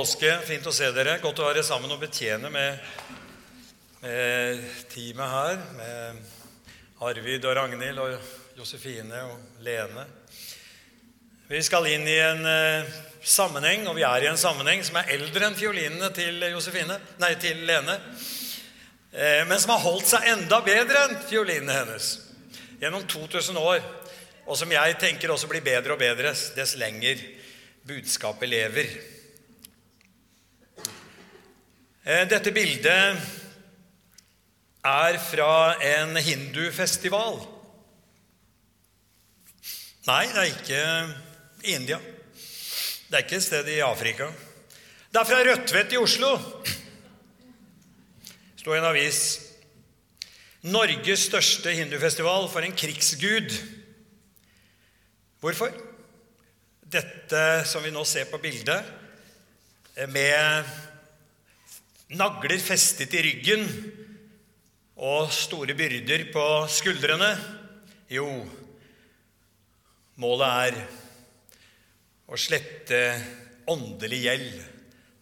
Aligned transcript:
påske. 0.00 0.30
Fint 0.48 0.64
å 0.64 0.72
se 0.72 0.86
dere. 0.96 1.18
Godt 1.20 1.42
å 1.42 1.48
være 1.50 1.62
sammen 1.66 1.90
og 1.92 2.00
betjene 2.00 2.48
med, 2.52 2.78
med 4.00 4.62
teamet 4.88 5.32
her. 5.34 5.58
Med 5.76 6.22
Arvid 7.04 7.44
og 7.44 7.56
Ragnhild 7.58 8.00
og 8.00 8.14
Josefine 8.56 9.20
og 9.28 9.60
Lene. 9.66 10.06
Vi 11.50 11.60
skal 11.66 11.90
inn 11.90 12.06
i 12.08 12.16
en 12.22 12.40
uh, 12.46 12.88
sammenheng, 13.20 13.84
og 13.90 13.98
vi 13.98 14.06
er 14.06 14.24
i 14.24 14.30
en 14.30 14.40
sammenheng 14.40 14.84
som 14.86 14.96
er 15.02 15.12
eldre 15.18 15.50
enn 15.50 15.58
fiolinene 15.58 16.12
til 16.16 16.48
Josefine, 16.54 16.96
nei, 17.20 17.34
til 17.42 17.60
Lene. 17.68 17.98
Uh, 19.10 19.42
men 19.50 19.56
som 19.58 19.74
har 19.74 19.84
holdt 19.84 20.14
seg 20.14 20.28
enda 20.32 20.62
bedre 20.64 21.06
enn 21.08 21.16
fiolinene 21.26 21.76
hennes 21.82 22.12
gjennom 22.80 23.04
2000 23.10 23.60
år. 23.60 23.84
Og 24.46 24.56
som 24.56 24.72
jeg 24.72 24.96
tenker 25.02 25.34
også 25.34 25.50
blir 25.50 25.66
bedre 25.66 25.98
og 25.98 26.00
bedre 26.00 26.32
dess 26.56 26.78
lenger 26.80 27.20
budskapet 27.90 28.48
lever. 28.48 29.00
Eh, 32.00 32.22
dette 32.24 32.48
bildet 32.56 33.18
er 34.88 35.16
fra 35.20 35.74
en 35.84 36.16
hindufestival. 36.16 37.36
Nei, 40.08 40.22
det 40.32 40.40
er 40.40 40.48
ikke 40.48 40.80
i 41.68 41.76
India. 41.76 42.00
Det 42.00 43.18
er 43.18 43.26
ikke 43.26 43.36
et 43.36 43.44
sted 43.44 43.68
i 43.68 43.84
Afrika. 43.84 44.30
Det 45.12 45.20
er 45.20 45.28
fra 45.28 45.44
Rødtvet 45.44 45.92
i 45.92 46.00
Oslo. 46.00 46.32
Det 46.64 48.64
sto 48.64 48.72
i 48.72 48.80
en 48.80 48.90
avis. 48.94 49.20
Norges 50.72 51.28
største 51.28 51.76
hindufestival 51.76 52.48
for 52.48 52.64
en 52.64 52.80
krigsgud. 52.80 53.52
Hvorfor? 55.44 55.76
Dette 56.80 57.44
som 57.68 57.84
vi 57.84 57.92
nå 57.92 58.08
ser 58.08 58.24
på 58.32 58.40
bildet, 58.40 58.88
med 60.08 60.64
nagler 62.10 62.58
festet 62.58 63.12
i 63.14 63.22
ryggen 63.22 63.66
og 64.98 65.30
store 65.32 65.76
byrder 65.78 66.26
på 66.34 66.46
skuldrene? 66.70 67.30
Jo, 68.10 68.26
målet 70.18 70.56
er 70.66 70.80
å 72.30 72.38
slette 72.38 72.98
åndelig 73.70 74.24
gjeld 74.24 74.56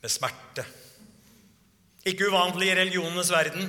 med 0.00 0.12
smerte. 0.12 0.64
Ikke 2.08 2.30
uvanlig 2.30 2.70
i 2.70 2.78
religionenes 2.78 3.30
verden. 3.34 3.68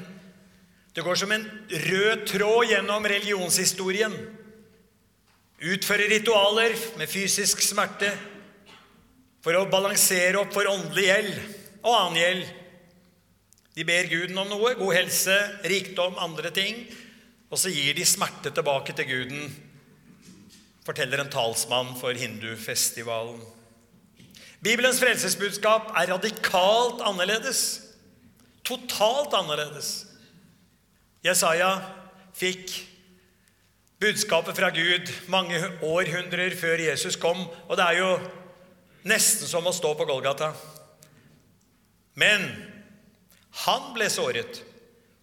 Det 0.95 1.03
går 1.03 1.19
som 1.19 1.31
en 1.35 1.43
rød 1.69 2.23
tråd 2.29 2.71
gjennom 2.71 3.07
religionshistorien. 3.11 4.15
Utføre 5.59 6.07
ritualer 6.07 6.75
med 6.95 7.11
fysisk 7.11 7.59
smerte 7.65 8.13
for 9.43 9.59
å 9.59 9.67
balansere 9.71 10.39
opp 10.39 10.55
for 10.55 10.71
åndelig 10.71 11.09
gjeld 11.09 11.35
og 11.83 11.91
annen 11.91 12.19
gjeld. 12.21 12.47
De 13.79 13.85
ber 13.87 14.09
Guden 14.11 14.35
om 14.35 14.49
noe, 14.51 14.73
god 14.75 14.91
helse, 14.91 15.35
rikdom, 15.71 16.17
andre 16.19 16.49
ting. 16.51 16.81
Og 17.47 17.61
så 17.61 17.71
gir 17.71 17.95
de 17.95 18.03
smerte 18.03 18.51
tilbake 18.51 18.91
til 18.91 19.07
Guden, 19.07 19.45
forteller 20.83 21.21
en 21.23 21.31
talsmann 21.31 21.93
for 21.95 22.11
hindufestivalen. 22.11 23.39
Bibelens 24.59 24.99
frelsesbudskap 24.99 25.93
er 25.95 26.11
radikalt 26.11 26.99
annerledes. 27.07 27.61
Totalt 28.67 29.31
annerledes. 29.37 29.93
Jesaja 31.23 31.77
fikk 32.35 32.73
budskapet 34.03 34.59
fra 34.59 34.73
Gud 34.75 35.07
mange 35.31 35.55
århundrer 35.87 36.51
før 36.59 36.83
Jesus 36.83 37.15
kom, 37.15 37.45
og 37.47 37.79
det 37.79 37.87
er 37.87 38.01
jo 38.01 38.11
nesten 39.07 39.47
som 39.47 39.71
å 39.71 39.75
stå 39.75 39.93
på 39.95 40.07
Golgata. 40.11 40.51
Men 42.19 42.43
han 43.65 43.93
ble 43.95 44.09
såret 44.11 44.61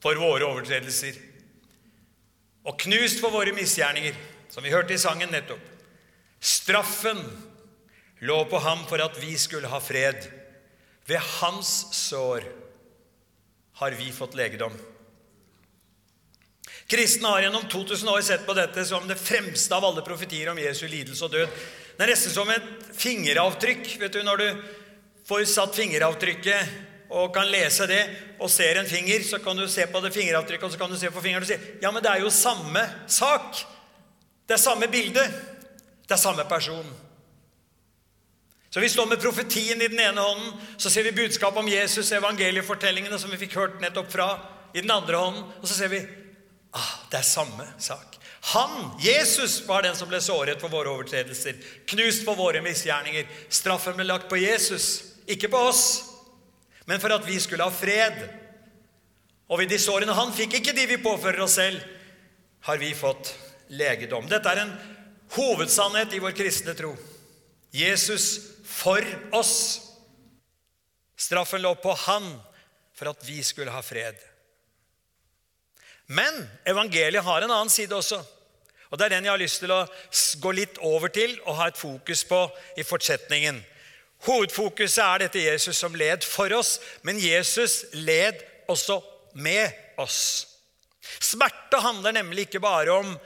for 0.03 0.19
våre 0.21 0.49
overtredelser 0.49 1.19
og 2.67 2.79
knust 2.83 3.21
for 3.23 3.31
våre 3.31 3.55
misgjerninger, 3.55 4.17
som 4.51 4.65
vi 4.65 4.73
hørte 4.75 4.97
i 4.97 5.01
sangen 5.01 5.31
nettopp. 5.31 5.63
Straffen 6.43 7.21
lå 8.27 8.39
på 8.51 8.59
ham 8.63 8.83
for 8.91 9.03
at 9.03 9.19
vi 9.23 9.37
skulle 9.39 9.71
ha 9.71 9.79
fred. 9.83 10.27
Ved 11.07 11.23
hans 11.39 11.71
sår 11.95 12.47
har 13.79 13.95
vi 13.99 14.11
fått 14.13 14.35
legedom. 14.35 14.75
Kristne 16.91 17.31
har 17.31 17.47
gjennom 17.47 17.67
2000 17.71 18.09
år 18.09 18.23
sett 18.23 18.47
på 18.47 18.55
dette 18.55 18.85
som 18.87 19.07
det 19.09 19.19
fremste 19.19 19.75
av 19.75 19.85
alle 19.89 20.05
profetier 20.07 20.51
om 20.51 20.59
Jesu 20.59 20.87
lidelse 20.87 21.27
og 21.27 21.35
død. 21.35 21.63
Det 21.97 22.05
er 22.05 22.13
nesten 22.13 22.35
som 22.35 22.51
et 22.51 22.67
fingeravtrykk. 22.95 23.97
vet 24.01 24.13
du, 24.13 24.23
Når 24.23 24.37
du 24.37 24.63
får 25.27 25.45
satt 25.51 25.75
fingeravtrykket 25.75 26.96
og 27.11 27.33
kan 27.35 27.49
lese 27.51 27.87
det 27.87 28.03
og 28.41 28.51
ser 28.51 28.81
en 28.81 28.89
finger, 28.89 29.23
så 29.25 29.39
kan 29.43 29.57
du 29.57 29.67
se 29.71 29.87
på 29.87 30.01
det 30.03 30.13
fingeravtrykket 30.15 30.67
og 30.67 30.75
så 30.75 30.81
kan 30.81 30.91
du 30.91 30.99
se 30.99 31.11
på 31.11 31.23
fingeren 31.23 31.45
og 31.45 31.51
si 31.51 31.59
ja, 31.83 31.91
men 31.91 32.03
det 32.03 32.13
er 32.13 32.25
jo 32.25 32.33
samme 32.33 32.83
sak. 33.07 33.63
Det 34.47 34.55
er 34.57 34.63
samme 34.63 34.89
bilde. 34.91 35.23
Det 36.07 36.15
er 36.15 36.23
samme 36.23 36.45
person. 36.49 36.87
Så 38.71 38.81
vi 38.81 38.89
står 38.89 39.07
med 39.07 39.23
profetien 39.23 39.83
i 39.83 39.89
den 39.89 40.01
ene 40.01 40.21
hånden, 40.21 40.53
så 40.77 40.91
ser 40.91 41.07
vi 41.07 41.15
budskapet 41.17 41.59
om 41.63 41.69
Jesus, 41.69 42.13
evangeliefortellingene 42.13 43.19
som 43.19 43.31
vi 43.33 43.39
fikk 43.41 43.57
hørt 43.57 43.79
nettopp 43.81 44.11
fra, 44.13 44.27
i 44.75 44.83
den 44.85 44.93
andre 44.93 45.17
hånden, 45.17 45.47
og 45.63 45.69
så 45.69 45.79
ser 45.79 45.89
vi 45.89 46.03
ah, 46.77 46.91
det 47.11 47.23
er 47.23 47.25
samme 47.25 47.65
sak. 47.81 48.19
Han, 48.53 48.91
Jesus, 49.01 49.63
var 49.67 49.87
den 49.87 49.97
som 49.97 50.11
ble 50.11 50.21
såret 50.23 50.61
for 50.61 50.71
våre 50.71 50.93
overtredelser, 50.93 51.57
knust 51.89 52.27
for 52.27 52.39
våre 52.39 52.61
misgjerninger. 52.63 53.25
Straffen 53.49 53.97
ble 53.97 54.07
lagt 54.07 54.29
på 54.29 54.39
Jesus, 54.39 55.17
ikke 55.27 55.51
på 55.51 55.63
oss 55.71 55.87
men 56.87 57.03
for 57.03 57.15
at 57.15 57.27
vi 57.27 57.39
skulle 57.43 57.67
ha 57.67 57.73
fred. 57.75 58.21
Og 59.51 59.61
ved 59.61 59.71
de 59.71 59.79
sårene 59.79 60.15
han 60.15 60.35
fikk, 60.35 60.59
ikke 60.59 60.75
de 60.75 60.87
vi 60.91 61.03
påfører 61.03 61.45
oss 61.45 61.59
selv, 61.59 61.83
har 62.67 62.79
vi 62.83 62.93
fått 62.99 63.33
legedom. 63.75 64.27
Dette 64.31 64.51
er 64.51 64.65
en 64.65 64.73
hovedsannhet 65.37 66.15
i 66.15 66.23
vår 66.23 66.35
kristne 66.39 66.75
tro. 66.79 66.95
Jesus 67.75 68.29
for 68.67 69.03
oss. 69.35 69.57
Straffen 71.17 71.63
lå 71.63 71.75
på 71.83 71.95
han 72.07 72.27
for 72.97 73.11
at 73.11 73.23
vi 73.27 73.43
skulle 73.45 73.75
ha 73.75 73.83
fred. 73.85 74.17
Men 76.07 76.45
evangeliet 76.65 77.25
har 77.27 77.43
en 77.43 77.51
annen 77.51 77.73
side 77.73 77.95
også. 77.95 78.21
Og 78.91 78.99
Det 78.99 79.07
er 79.07 79.17
den 79.17 79.27
jeg 79.27 79.33
har 79.33 79.43
lyst 79.43 79.59
til 79.63 79.73
å 79.75 79.87
gå 80.43 80.53
litt 80.55 80.79
over 80.87 81.11
til 81.11 81.35
og 81.45 81.59
ha 81.59 81.67
et 81.69 81.79
fokus 81.79 82.23
på 82.29 82.45
i 82.79 82.85
fortsetningen. 82.87 83.59
Hovedfokuset 84.27 85.05
er 85.05 85.19
dette 85.23 85.45
Jesus 85.45 85.79
som 85.79 85.95
led 85.99 86.25
for 86.27 86.51
oss, 86.57 86.81
men 87.07 87.21
Jesus 87.23 87.85
led 87.95 88.41
også 88.67 88.99
med 89.39 89.71
oss. 90.03 90.47
Smerte 91.23 91.79
handler 91.83 92.13
nemlig 92.17 92.43
ikke 92.49 92.61
bare 92.65 92.93
om 92.93 93.19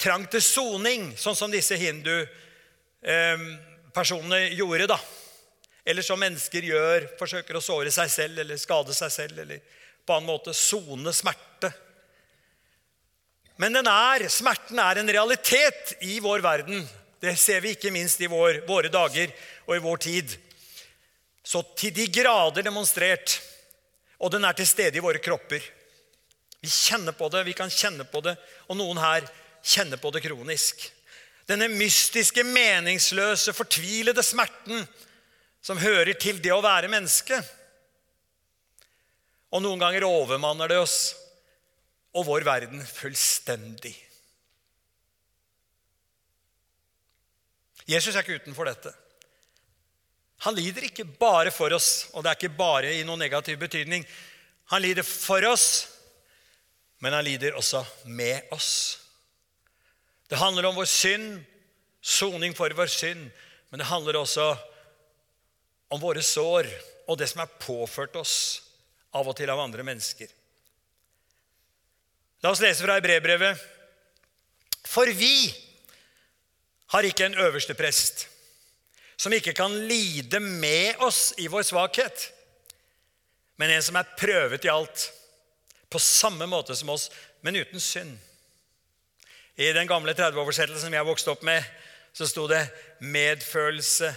trang 0.00 0.30
til 0.30 0.42
soning, 0.42 1.16
sånn 1.20 1.36
som 1.36 1.50
disse 1.52 1.76
hindu-personene 1.78 4.36
eh, 4.46 4.54
gjorde. 4.56 4.86
da. 4.94 4.98
Eller 5.84 6.02
som 6.06 6.20
mennesker 6.20 6.62
gjør, 6.64 7.08
forsøker 7.18 7.56
å 7.58 7.64
såre 7.64 7.90
seg 7.94 8.10
selv 8.10 8.38
eller 8.42 8.56
skade 8.60 8.94
seg 8.96 9.10
selv. 9.12 9.38
Eller 9.44 9.58
på 10.06 10.12
annen 10.14 10.30
måte 10.30 10.52
sone 10.56 11.12
smerte. 11.14 11.72
Men 13.60 13.72
den 13.76 13.88
er, 13.90 14.28
smerten 14.32 14.78
er 14.80 14.96
en 14.98 15.12
realitet 15.12 15.96
i 16.06 16.20
vår 16.22 16.40
verden. 16.42 16.88
Det 17.22 17.36
ser 17.38 17.62
vi 17.62 17.76
ikke 17.76 17.92
minst 17.94 18.20
i 18.20 18.30
vår, 18.30 18.64
våre 18.66 18.90
dager 18.90 19.30
og 19.68 19.76
i 19.76 19.82
vår 19.82 20.00
tid. 20.02 20.32
Så 21.42 21.62
til 21.78 21.94
de 21.94 22.08
grader 22.10 22.66
demonstrert. 22.66 23.36
Og 24.22 24.30
den 24.34 24.44
er 24.46 24.56
til 24.58 24.66
stede 24.66 24.98
i 24.98 25.02
våre 25.02 25.22
kropper. 25.22 25.62
Vi 26.62 26.70
kjenner 26.70 27.14
på 27.14 27.28
det, 27.30 27.44
vi 27.46 27.54
kan 27.58 27.70
kjenne 27.70 28.06
på 28.06 28.20
det, 28.22 28.36
og 28.70 28.78
noen 28.78 29.00
her 29.02 29.26
kjenner 29.66 29.98
på 29.98 30.12
det 30.14 30.22
kronisk. 30.22 30.84
Denne 31.50 31.66
mystiske, 31.70 32.44
meningsløse, 32.46 33.54
fortvilede 33.54 34.22
smerten 34.22 34.84
som 35.62 35.80
hører 35.82 36.14
til 36.18 36.38
det 36.42 36.54
å 36.54 36.62
være 36.62 36.90
menneske. 36.90 37.38
Og 39.52 39.62
noen 39.62 39.82
ganger 39.82 40.06
overmanner 40.06 40.70
det 40.70 40.78
oss 40.82 41.00
og 42.14 42.26
vår 42.28 42.46
verden 42.46 42.82
fullstendig. 42.86 43.94
Jesus 47.92 48.14
er 48.14 48.24
ikke 48.24 48.40
utenfor 48.42 48.68
dette. 48.68 48.92
Han 50.42 50.56
lider 50.58 50.88
ikke 50.88 51.06
bare 51.06 51.52
for 51.54 51.74
oss, 51.76 52.08
og 52.12 52.24
det 52.24 52.32
er 52.32 52.40
ikke 52.40 52.56
bare 52.58 52.90
i 52.96 53.04
noen 53.06 53.20
negativ 53.22 53.60
betydning. 53.60 54.06
Han 54.72 54.82
lider 54.82 55.06
for 55.06 55.44
oss, 55.46 55.68
men 57.02 57.14
han 57.14 57.26
lider 57.26 57.54
også 57.58 57.84
med 58.10 58.50
oss. 58.54 58.72
Det 60.30 60.40
handler 60.40 60.66
om 60.70 60.78
vår 60.78 60.88
synd, 60.90 61.42
soning 62.02 62.56
for 62.58 62.74
vår 62.74 62.90
synd, 62.90 63.28
men 63.70 63.82
det 63.82 63.90
handler 63.90 64.18
også 64.18 64.48
om 65.92 66.00
våre 66.02 66.22
sår 66.24 66.70
og 67.10 67.18
det 67.20 67.28
som 67.30 67.42
er 67.44 67.58
påført 67.60 68.16
oss 68.16 68.36
av 69.12 69.28
og 69.28 69.36
til 69.36 69.50
av 69.52 69.60
andre 69.60 69.84
mennesker. 69.86 70.30
La 72.42 72.50
oss 72.50 72.62
lese 72.62 72.82
fra 72.82 72.96
brevbrevet. 73.02 73.60
For 74.88 75.06
vi 75.14 75.52
har 76.92 77.08
ikke 77.08 77.26
en 77.26 77.38
øverste 77.40 77.74
prest 77.74 78.26
som 79.16 79.32
ikke 79.32 79.54
kan 79.54 79.74
lide 79.86 80.40
med 80.40 80.98
oss 81.04 81.30
i 81.38 81.46
vår 81.46 81.62
svakhet, 81.62 82.24
men 83.60 83.70
en 83.70 83.84
som 83.84 83.96
er 84.00 84.16
prøvet 84.18 84.64
i 84.66 84.72
alt, 84.72 85.04
på 85.92 86.00
samme 86.02 86.48
måte 86.50 86.74
som 86.74 86.90
oss, 86.90 87.10
men 87.44 87.60
uten 87.60 87.80
synd. 87.80 88.16
I 89.60 89.68
den 89.76 89.86
gamle 89.86 90.14
30-oversettelsen 90.16 90.88
som 90.88 90.96
jeg 90.96 91.06
vokste 91.06 91.30
opp 91.34 91.44
med, 91.46 91.62
så 92.12 92.26
sto 92.26 92.46
det 92.48 92.64
'medfølelse'. 93.00 94.12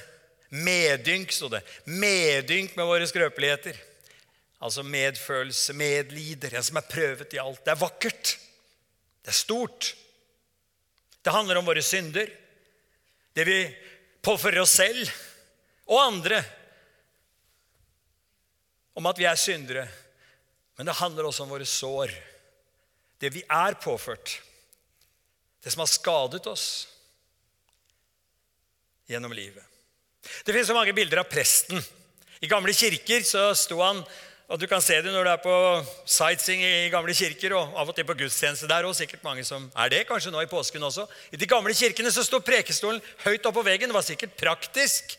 Medynk, 0.49 1.31
sto 1.31 1.49
det. 1.49 1.61
Medynk 1.85 2.75
med 2.77 2.85
våre 2.85 3.07
skrøpeligheter. 3.07 3.75
Altså 4.61 4.83
medfølelse, 4.83 5.73
medlider, 5.73 6.55
en 6.55 6.63
som 6.63 6.77
er 6.77 6.87
prøvet 6.89 7.33
i 7.33 7.41
alt. 7.41 7.65
Det 7.65 7.71
er 7.71 7.81
vakkert. 7.81 8.37
Det 9.21 9.33
er 9.33 9.37
stort. 9.37 9.95
Det 11.25 11.33
handler 11.33 11.57
om 11.57 11.65
våre 11.65 11.81
synder, 11.81 12.29
det 13.35 13.43
vi 13.47 13.59
påfører 14.23 14.63
oss 14.63 14.77
selv 14.79 15.09
og 15.91 15.99
andre. 15.99 16.39
Om 18.95 19.11
at 19.11 19.19
vi 19.19 19.27
er 19.27 19.39
syndere. 19.39 19.85
Men 20.79 20.87
det 20.87 20.97
handler 21.01 21.27
også 21.27 21.43
om 21.43 21.51
våre 21.51 21.67
sår. 21.67 22.13
Det 23.19 23.31
vi 23.35 23.43
er 23.43 23.75
påført. 23.83 24.37
Det 25.63 25.73
som 25.73 25.83
har 25.83 25.91
skadet 25.91 26.47
oss 26.47 26.67
gjennom 29.09 29.33
livet. 29.35 29.63
Det 30.45 30.53
finnes 30.53 30.67
så 30.67 30.77
mange 30.77 30.95
bilder 30.95 31.21
av 31.21 31.29
presten. 31.29 31.81
I 32.39 32.49
gamle 32.49 32.73
kirker 32.73 33.23
så 33.27 33.49
sto 33.57 33.81
han 33.83 34.01
og 34.47 34.59
Du 34.61 34.67
kan 34.69 34.81
se 34.81 34.93
det 35.01 35.09
når 35.09 35.25
du 35.25 35.29
er 35.31 35.41
på 35.41 35.53
sightseeing 36.05 36.61
i 36.61 36.89
gamle 36.93 37.13
kirker 37.17 37.55
og 37.57 37.71
av 37.81 37.89
og 37.89 37.95
til 37.97 38.05
på 38.05 38.13
gudstjeneste 38.13 38.67
der. 38.69 38.85
òg. 38.85 38.93
sikkert 38.93 39.23
mange 39.23 39.43
som 39.43 39.71
er 39.75 39.89
det, 39.89 40.07
kanskje 40.07 40.31
nå 40.31 40.41
i 40.41 40.45
påsken 40.45 40.83
også. 40.83 41.07
I 41.33 41.37
de 41.37 41.47
gamle 41.47 41.73
kirkene 41.73 42.11
så 42.11 42.23
sto 42.23 42.39
prekestolen 42.39 43.01
høyt 43.25 43.45
oppå 43.45 43.63
veggen. 43.65 43.89
Det 43.89 43.97
var 43.97 44.05
sikkert 44.05 44.37
praktisk. 44.37 45.17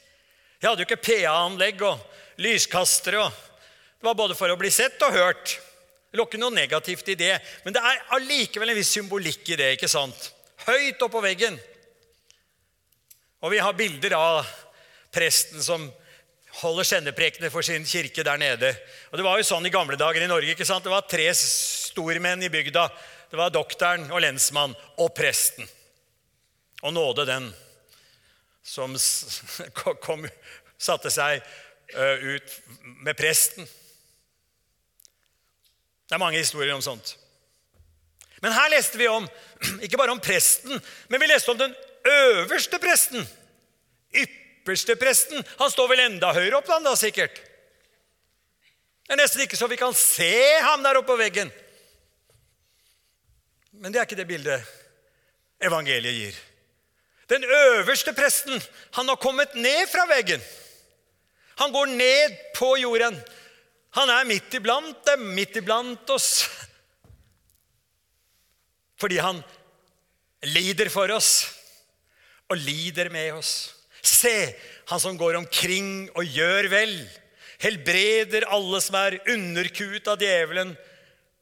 De 0.61 0.69
hadde 0.69 0.79
jo 0.85 0.87
ikke 0.87 1.03
PA-anlegg 1.03 1.83
og 1.83 1.99
lyskastere. 2.39 3.19
og 3.19 3.33
Det 3.99 4.07
var 4.07 4.15
både 4.15 4.35
for 4.39 4.49
å 4.49 4.57
bli 4.57 4.71
sett 4.71 5.03
og 5.03 5.13
hørt. 5.13 5.59
Det 6.11 6.21
lå 6.21 6.29
ikke 6.29 6.39
noe 6.39 6.55
negativt 6.55 7.09
i 7.09 7.19
det. 7.19 7.35
Men 7.65 7.75
det 7.75 7.83
er 7.83 8.05
allikevel 8.15 8.71
en 8.71 8.79
viss 8.79 8.95
symbolikk 8.95 9.51
i 9.51 9.57
det. 9.59 9.73
ikke 9.75 9.91
sant? 9.91 10.33
Høyt 10.69 11.03
oppå 11.03 11.21
veggen. 11.21 11.59
Og 13.43 13.51
vi 13.51 13.59
har 13.59 13.75
bilder 13.75 14.15
av 14.15 14.47
presten 15.11 15.63
som 15.63 15.91
holder 16.61 16.89
sendeprekene 16.89 17.51
for 17.53 17.65
sin 17.67 17.85
kirke 17.85 18.25
der 18.25 18.41
nede. 18.41 18.73
Og 19.11 19.19
Det 19.19 19.25
var 19.27 19.39
jo 19.39 19.47
sånn 19.47 19.67
i 19.67 19.73
gamle 19.73 19.97
dager 19.97 20.23
i 20.23 20.31
Norge. 20.31 20.51
ikke 20.55 20.65
sant? 20.65 20.85
Det 20.85 20.93
var 20.93 21.07
tre 21.09 21.29
stormenn 21.35 22.43
i 22.43 22.53
bygda. 22.53 22.89
Det 23.31 23.37
var 23.37 23.51
doktoren 23.51 24.11
og 24.11 24.21
lensmann 24.21 24.75
og 24.97 25.15
presten. 25.15 25.69
Og 26.83 26.95
nåde 26.95 27.27
den 27.27 27.51
som 28.67 28.97
kom, 30.07 30.27
satte 30.79 31.11
seg 31.11 31.43
ut 31.95 32.57
med 33.05 33.17
presten. 33.17 33.67
Det 36.07 36.15
er 36.15 36.23
mange 36.23 36.39
historier 36.39 36.75
om 36.75 36.83
sånt. 36.83 37.17
Men 38.43 38.55
her 38.55 38.71
leste 38.71 38.99
vi 38.99 39.09
om 39.11 39.27
ikke 39.85 39.99
bare 39.99 40.15
om 40.15 40.23
presten, 40.23 40.81
men 41.09 41.21
vi 41.21 41.31
leste 41.31 41.51
om 41.51 41.59
den 41.59 41.75
øverste 42.07 42.79
presten. 42.79 43.27
Ypperlig 44.67 44.99
presten. 44.99 45.45
han 45.59 45.71
står 45.71 45.89
vel 45.89 46.01
enda 46.01 46.33
høyere 46.35 46.59
opp, 46.59 46.67
da, 46.67 46.95
sikkert. 46.99 47.39
Det 49.07 49.15
er 49.15 49.21
nesten 49.21 49.45
ikke 49.45 49.59
så 49.59 49.69
vi 49.71 49.79
kan 49.79 49.95
se 49.95 50.59
ham 50.67 50.83
der 50.83 50.99
oppe 50.99 51.13
på 51.13 51.21
veggen. 51.21 51.53
Men 53.79 53.93
det 53.93 54.01
er 54.01 54.09
ikke 54.09 54.19
det 54.19 54.27
bildet 54.27 54.67
evangeliet 55.63 56.17
gir. 56.17 56.41
Den 57.31 57.45
øverste 57.45 58.15
presten 58.15 58.59
han 58.97 59.09
har 59.09 59.21
kommet 59.23 59.55
ned 59.55 59.87
fra 59.91 60.07
veggen. 60.11 60.43
Han 61.63 61.73
går 61.73 61.87
ned 61.87 62.35
på 62.57 62.77
jorden. 62.81 63.15
Han 63.97 64.11
er 64.11 64.27
midt 64.29 64.55
iblant 64.59 65.07
dem, 65.07 65.31
midt 65.35 65.57
iblant 65.57 66.11
oss. 66.11 66.49
Fordi 68.99 69.23
han 69.23 69.39
lider 70.43 70.91
for 70.91 71.11
oss 71.15 71.47
og 72.51 72.59
lider 72.59 73.11
med 73.13 73.39
oss. 73.39 73.76
Se, 74.07 74.55
han 74.87 75.01
som 75.03 75.17
går 75.19 75.35
omkring 75.41 76.11
og 76.15 76.25
gjør 76.31 76.69
vel, 76.71 76.95
helbreder 77.63 78.47
alle 78.55 78.81
som 78.85 78.95
er 79.01 79.19
underkuet 79.33 80.07
av 80.13 80.21
djevelen, 80.23 80.77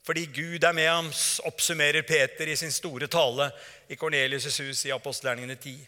fordi 0.04 0.26
Gud 0.36 0.64
er 0.64 0.72
med 0.76 0.88
ham, 0.88 1.10
oppsummerer 1.48 2.02
Peter 2.08 2.48
i 2.48 2.56
sin 2.56 2.72
store 2.72 3.06
tale 3.08 3.50
i 3.88 3.96
Kornelius' 3.96 4.60
hus 4.62 4.84
i 4.88 4.92
apostelgjerningene 4.92 5.56
10. 5.56 5.86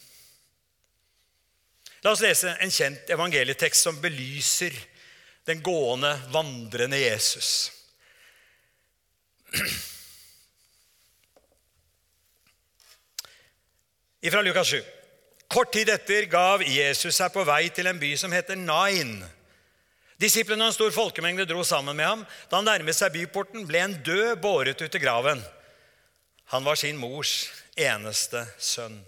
La 2.05 2.11
oss 2.13 2.23
lese 2.25 2.57
en 2.63 2.71
kjent 2.73 3.11
evangelietekst 3.13 3.83
som 3.89 4.01
belyser 4.01 4.73
den 5.49 5.63
gående, 5.65 6.13
vandrende 6.33 6.99
Jesus. 7.01 7.73
Fra 14.27 14.43
Lukas 14.43 14.67
7. 14.67 14.96
Kort 15.49 15.73
tid 15.73 15.91
etter 15.93 16.27
gav 16.31 16.63
Jesus 16.67 17.17
seg 17.17 17.33
på 17.35 17.45
vei 17.47 17.69
til 17.75 17.87
en 17.87 18.01
by 18.01 18.13
som 18.19 18.33
heter 18.35 18.59
Nain. 18.59 19.21
Disiplene 20.21 20.65
og 20.65 20.73
en 20.73 20.77
stor 20.77 20.95
folkemengde 20.95 21.47
dro 21.49 21.63
sammen 21.65 21.97
med 21.97 22.09
ham. 22.09 22.25
Da 22.51 22.59
han 22.59 22.67
nærmet 22.67 22.97
seg 22.97 23.13
byporten, 23.15 23.67
ble 23.69 23.83
en 23.85 23.99
død 24.07 24.41
båret 24.43 24.81
ut 24.81 24.91
til 24.91 25.03
graven. 25.03 25.43
Han 26.55 26.65
var 26.65 26.79
sin 26.81 26.99
mors 26.99 27.51
eneste 27.77 28.45
sønn, 28.63 29.01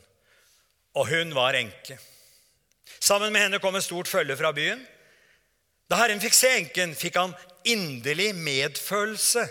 og 0.98 1.08
hun 1.08 1.32
var 1.36 1.56
enke. 1.56 1.96
Sammen 3.00 3.32
med 3.32 3.46
henne 3.46 3.60
kom 3.62 3.78
et 3.78 3.86
stort 3.86 4.10
følge 4.10 4.36
fra 4.36 4.52
byen. 4.52 4.80
Da 5.88 6.00
Herren 6.02 6.20
fikk 6.20 6.34
se 6.36 6.50
enken, 6.58 6.92
fikk 6.98 7.16
han 7.16 7.32
inderlig 7.64 8.34
medfølelse 8.36 9.46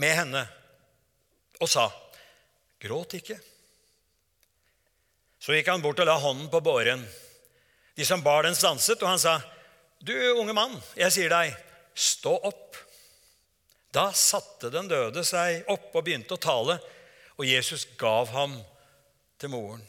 med 0.00 0.16
henne 0.16 0.46
og 1.60 1.68
sa, 1.68 1.90
'Gråt 2.80 3.14
ikke.' 3.16 3.40
Så 5.46 5.54
gikk 5.54 5.68
han 5.70 5.82
bort 5.82 6.00
og 6.02 6.08
la 6.08 6.16
hånden 6.18 6.48
på 6.50 6.58
båren. 6.58 7.04
De 7.94 8.04
som 8.04 8.22
bar 8.22 8.42
den, 8.42 8.56
stanset, 8.58 8.98
og 8.98 9.12
han 9.12 9.20
sa, 9.22 9.38
'Du 10.02 10.12
unge 10.34 10.52
mann, 10.52 10.74
jeg 10.96 11.12
sier 11.12 11.30
deg, 11.30 11.54
stå 11.94 12.34
opp.' 12.34 12.82
Da 13.94 14.10
satte 14.12 14.72
den 14.74 14.88
døde 14.88 15.22
seg 15.24 15.62
opp 15.70 15.94
og 15.94 16.04
begynte 16.04 16.34
å 16.34 16.42
tale, 16.42 16.80
og 17.38 17.46
Jesus 17.46 17.86
gav 17.96 18.26
ham 18.34 18.58
til 19.38 19.48
moren. 19.48 19.86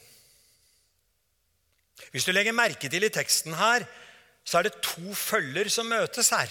Hvis 2.12 2.24
du 2.24 2.32
legger 2.32 2.54
merke 2.54 2.88
til 2.88 3.04
i 3.04 3.10
teksten 3.10 3.58
her, 3.58 3.84
så 4.44 4.58
er 4.58 4.68
det 4.68 4.80
to 4.80 5.12
følger 5.12 5.68
som 5.68 5.90
møtes 5.90 6.30
her. 6.30 6.48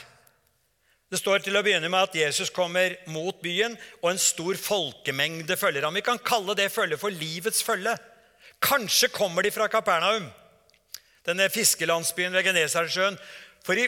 Det 1.10 1.18
står 1.18 1.40
til 1.40 1.56
å 1.56 1.64
begynne 1.64 1.90
med 1.90 2.10
at 2.10 2.16
Jesus 2.20 2.52
kommer 2.52 2.94
mot 3.08 3.40
byen, 3.42 3.78
og 4.04 4.12
en 4.12 4.20
stor 4.20 4.60
folkemengde 4.60 5.58
følger 5.58 5.88
ham. 5.88 5.96
Vi 5.96 6.02
kan 6.02 6.20
kalle 6.20 6.54
det 6.60 6.72
følget 6.72 7.00
for 7.00 7.10
livets 7.10 7.64
følge. 7.64 7.96
Kanskje 8.64 9.12
kommer 9.14 9.46
de 9.46 9.52
fra 9.54 9.68
Kapernaum, 9.70 10.26
denne 11.28 11.50
fiskelandsbyen 11.54 12.34
ved 12.34 12.48
Genesaretsjøen. 12.48 13.18
For 13.68 13.76
i 13.76 13.88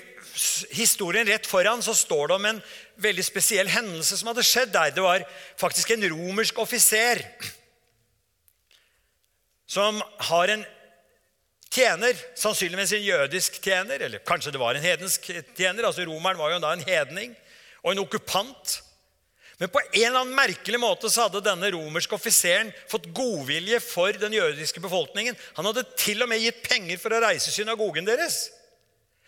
historien 0.76 1.28
rett 1.30 1.48
foran 1.48 1.82
så 1.84 1.94
står 1.96 2.28
det 2.28 2.36
om 2.36 2.48
en 2.50 2.60
veldig 3.00 3.24
spesiell 3.24 3.70
hendelse 3.72 4.18
som 4.20 4.32
hadde 4.32 4.44
skjedd 4.44 4.74
der. 4.74 4.92
Det 4.92 5.06
var 5.06 5.24
faktisk 5.60 5.94
en 5.96 6.04
romersk 6.12 6.60
offiser 6.60 7.24
som 9.70 10.02
har 10.32 10.52
en 10.52 10.66
tjener, 11.70 12.18
sannsynligvis 12.36 12.96
en 12.98 13.06
jødisk 13.06 13.60
tjener, 13.62 14.02
eller 14.02 14.24
kanskje 14.26 14.52
det 14.56 14.62
var 14.62 14.76
en 14.76 14.84
hedensk 14.84 15.30
tjener. 15.56 15.86
altså 15.86 16.06
Romeren 16.08 16.40
var 16.42 16.52
jo 16.52 16.62
da 16.64 16.74
en 16.74 16.86
hedning 16.86 17.36
og 17.84 17.94
en 17.94 18.04
okkupant. 18.04 18.80
Men 19.60 19.72
på 19.74 19.82
en 19.84 20.06
eller 20.06 20.22
annen 20.22 20.38
merkelig 20.38 20.80
måte 20.80 21.10
så 21.12 21.26
hadde 21.26 21.42
denne 21.44 21.68
romerske 21.76 22.16
offiseren 22.16 22.72
fått 22.88 23.10
godvilje 23.16 23.82
for 23.84 24.16
den 24.16 24.38
jødiske 24.38 24.80
befolkningen. 24.80 25.36
Han 25.58 25.68
hadde 25.68 25.84
til 26.00 26.24
og 26.24 26.30
med 26.32 26.40
gitt 26.40 26.62
penger 26.64 27.02
for 27.02 27.12
å 27.12 27.20
reise 27.26 27.52
synagogen 27.52 28.08
deres. 28.08 28.46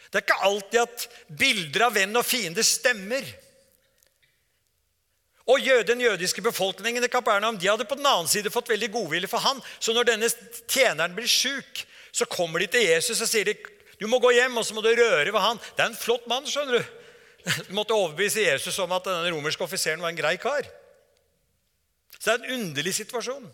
Det 0.07 0.21
er 0.21 0.23
ikke 0.23 0.47
alltid 0.47 0.79
at 0.85 1.07
bilder 1.27 1.87
av 1.89 1.97
venn 1.99 2.15
og 2.15 2.27
fiende 2.27 2.63
stemmer. 2.63 3.27
Og 5.51 5.67
den 5.87 5.99
jødiske 5.99 6.43
befolkningen 6.45 7.03
i 7.03 7.11
Kapernaum 7.11 7.59
de 7.59 7.67
hadde 7.67 7.87
på 7.89 7.97
den 7.99 8.07
annen 8.07 8.31
side 8.31 8.53
fått 8.53 8.71
veldig 8.71 8.91
godvilje 8.93 9.27
for 9.31 9.43
han. 9.43 9.59
Så 9.79 9.91
når 9.91 10.13
denne 10.13 10.31
tjeneren 10.63 11.15
blir 11.17 11.27
sjuk, 11.27 11.83
så 12.15 12.27
kommer 12.29 12.63
de 12.63 12.71
til 12.71 12.87
Jesus 12.87 13.19
og 13.19 13.27
sier 13.27 13.51
de, 13.51 13.57
du 13.99 14.07
må 14.07 14.19
gå 14.23 14.31
hjem 14.35 14.55
og 14.57 14.63
så 14.65 14.75
må 14.75 14.83
du 14.83 14.93
røre 14.95 15.27
ved 15.27 15.43
han. 15.43 15.59
Det 15.75 15.83
er 15.83 15.91
en 15.91 16.03
flott 16.07 16.23
mann. 16.31 16.47
skjønner 16.47 16.79
du. 16.79 17.00
Du 17.67 17.73
måtte 17.73 17.97
overbevise 17.97 18.45
Jesus 18.45 18.77
om 18.83 18.91
at 18.95 19.07
denne 19.07 19.31
romerske 19.33 19.63
offiseren 19.65 20.01
var 20.01 20.13
en 20.13 20.19
grei 20.19 20.35
kar. 20.41 20.67
Så 22.17 22.29
det 22.29 22.33
er 22.33 22.39
en 22.41 22.59
underlig 22.59 22.93
situasjon. 22.99 23.47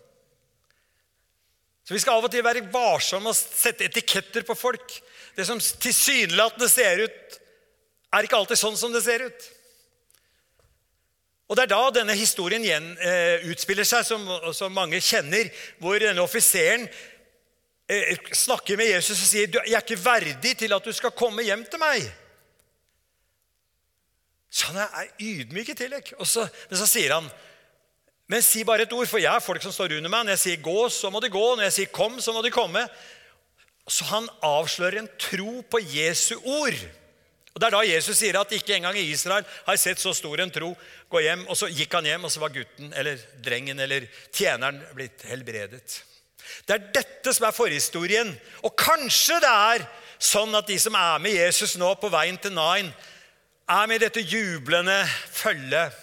Så 1.88 1.94
Vi 1.96 2.02
skal 2.04 2.20
av 2.20 2.26
og 2.28 2.32
til 2.32 2.44
være 2.44 2.66
varsomme 2.72 3.32
og 3.32 3.38
sette 3.38 3.88
etiketter 3.88 4.44
på 4.44 4.56
folk. 4.60 4.98
Det 5.38 5.46
som 5.48 5.60
tilsynelatende 5.60 6.68
ser 6.68 7.06
ut, 7.06 7.38
er 8.12 8.28
ikke 8.28 8.40
alltid 8.40 8.60
sånn 8.60 8.80
som 8.80 8.92
det 8.92 9.06
ser 9.06 9.24
ut. 9.24 9.46
Og 11.48 11.56
Det 11.56 11.64
er 11.64 11.72
da 11.72 11.84
denne 11.96 12.16
historien 12.20 12.64
igjen 12.64 12.90
eh, 13.00 13.48
utspiller 13.48 13.88
seg, 13.88 14.04
som, 14.04 14.26
som 14.52 14.74
mange 14.76 15.00
kjenner, 15.00 15.48
hvor 15.80 15.96
denne 16.02 16.20
offiseren 16.20 16.84
eh, 17.88 18.18
snakker 18.36 18.76
med 18.76 18.92
Jesus 18.92 19.22
og 19.22 19.30
sier 19.30 19.48
'Jeg 19.48 19.78
er 19.78 19.86
ikke 19.86 20.04
verdig 20.04 20.58
til 20.60 20.76
at 20.76 20.84
du 20.84 20.92
skal 20.92 21.16
komme 21.16 21.48
hjem 21.48 21.64
til 21.64 21.80
meg'. 21.80 22.10
Så 24.50 24.72
han 24.72 24.82
er 24.86 25.12
ydmyk 25.20 25.74
i 25.74 25.78
tillegg. 25.78 26.14
Så, 26.24 26.48
men 26.70 26.80
så 26.80 26.88
sier 26.90 27.16
han 27.18 27.30
men 28.28 28.44
si 28.44 28.66
bare 28.68 28.84
et 28.84 28.92
ord, 28.92 29.08
for 29.08 29.22
jeg 29.24 29.32
har 29.32 29.40
folk 29.40 29.64
som 29.64 29.72
står 29.72 29.94
under 29.98 30.12
meg. 30.12 30.26
Når 30.28 30.36
jeg 30.36 30.40
sier 30.40 30.58
'gå', 30.60 30.90
så 30.92 31.10
må 31.10 31.22
de 31.24 31.30
gå. 31.32 31.56
Når 31.56 31.64
jeg 31.64 31.74
sier 31.74 31.86
'kom', 31.96 32.20
så 32.22 32.34
må 32.34 32.42
de 32.44 32.52
komme. 32.52 32.84
Så 33.88 34.04
han 34.04 34.28
avslører 34.44 35.00
en 35.00 35.10
tro 35.20 35.64
på 35.72 35.80
Jesu 35.80 36.36
ord. 36.44 36.76
Og 37.56 37.62
Det 37.62 37.68
er 37.68 37.70
da 37.70 37.96
Jesus 37.96 38.18
sier 38.18 38.40
at 38.40 38.52
ikke 38.52 38.76
engang 38.76 38.98
i 38.98 39.12
Israel 39.12 39.46
har 39.66 39.74
jeg 39.74 39.80
sett 39.80 40.00
så 40.00 40.14
stor 40.14 40.40
en 40.40 40.52
tro. 40.52 40.78
Gå 41.10 41.20
hjem, 41.20 41.48
Og 41.48 41.58
så 41.58 41.68
gikk 41.68 41.94
han 41.94 42.06
hjem, 42.06 42.24
og 42.24 42.32
så 42.32 42.40
var 42.40 42.50
gutten 42.50 42.94
eller 42.94 43.18
drengen 43.42 43.80
eller 43.80 44.06
tjeneren 44.34 44.84
blitt 44.94 45.24
helbredet. 45.24 46.04
Det 46.68 46.76
er 46.76 46.92
dette 46.94 47.34
som 47.34 47.48
er 47.48 47.52
forhistorien. 47.52 48.40
Og 48.64 48.76
kanskje 48.76 49.40
det 49.40 49.50
er 49.50 49.88
sånn 50.20 50.54
at 50.56 50.68
de 50.68 50.78
som 50.80 50.94
er 50.94 51.18
med 51.18 51.32
Jesus 51.32 51.78
nå 51.78 51.96
på 51.96 52.10
veien 52.10 52.38
til 52.38 52.52
Nine, 52.52 52.94
er 53.68 53.88
med 53.88 54.00
dette 54.02 54.24
jublende 54.24 55.02
følget 55.32 55.96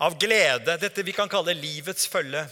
av 0.00 0.16
glede, 0.20 0.76
dette 0.80 1.04
vi 1.04 1.14
kan 1.16 1.28
kalle 1.28 1.56
livets 1.56 2.08
følge. 2.08 2.44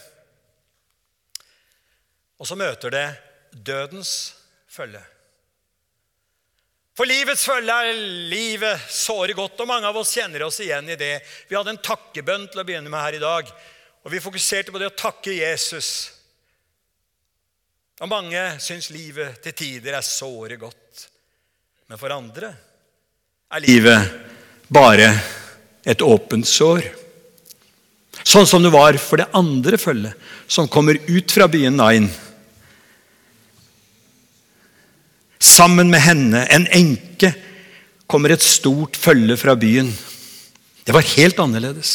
Og 2.41 2.47
så 2.49 2.57
møter 2.59 2.93
det 2.93 3.05
dødens 3.51 4.35
følge. 4.69 5.01
For 6.95 7.07
livets 7.09 7.43
følge 7.47 7.75
er 7.75 7.97
livet 8.31 8.85
såre 8.91 9.35
godt, 9.35 9.59
og 9.59 9.67
mange 9.67 9.89
av 9.89 9.97
oss 9.99 10.13
kjenner 10.15 10.45
oss 10.45 10.61
igjen 10.63 10.93
i 10.93 10.99
det. 10.99 11.17
Vi 11.49 11.57
hadde 11.57 11.73
en 11.73 11.81
takkebønn 11.83 12.47
til 12.51 12.61
å 12.61 12.67
begynne 12.67 12.91
med 12.91 13.03
her 13.03 13.17
i 13.17 13.23
dag, 13.23 13.49
og 14.05 14.13
vi 14.13 14.21
fokuserte 14.23 14.71
på 14.71 14.79
det 14.79 14.91
å 14.91 14.95
takke 14.95 15.33
Jesus. 15.33 15.89
Og 17.99 18.11
mange 18.11 18.39
syns 18.63 18.91
livet 18.93 19.41
til 19.43 19.55
tider 19.57 19.97
er 19.97 20.05
såre 20.05 20.59
godt. 20.61 21.07
Men 21.89 21.99
for 21.99 22.13
andre 22.13 22.53
er 23.51 23.63
livet 23.63 24.34
bare 24.69 25.11
et 25.85 26.01
åpent 26.01 26.47
sår. 26.47 26.85
Sånn 28.25 28.47
som 28.49 28.63
det 28.63 28.73
var 28.73 28.97
for 29.01 29.21
det 29.21 29.29
andre 29.37 29.77
følget, 29.77 30.15
som 30.47 30.69
kommer 30.71 30.97
ut 31.07 31.31
fra 31.31 31.47
byen 31.51 31.77
Nain. 31.77 32.07
Sammen 35.39 35.91
med 35.91 36.01
henne, 36.01 36.45
en 36.49 36.65
enke, 36.73 37.33
kommer 38.09 38.33
et 38.33 38.43
stort 38.45 38.97
følge 38.97 39.37
fra 39.37 39.55
byen. 39.57 39.91
Det 40.85 40.93
var 40.93 41.05
helt 41.15 41.39
annerledes. 41.41 41.93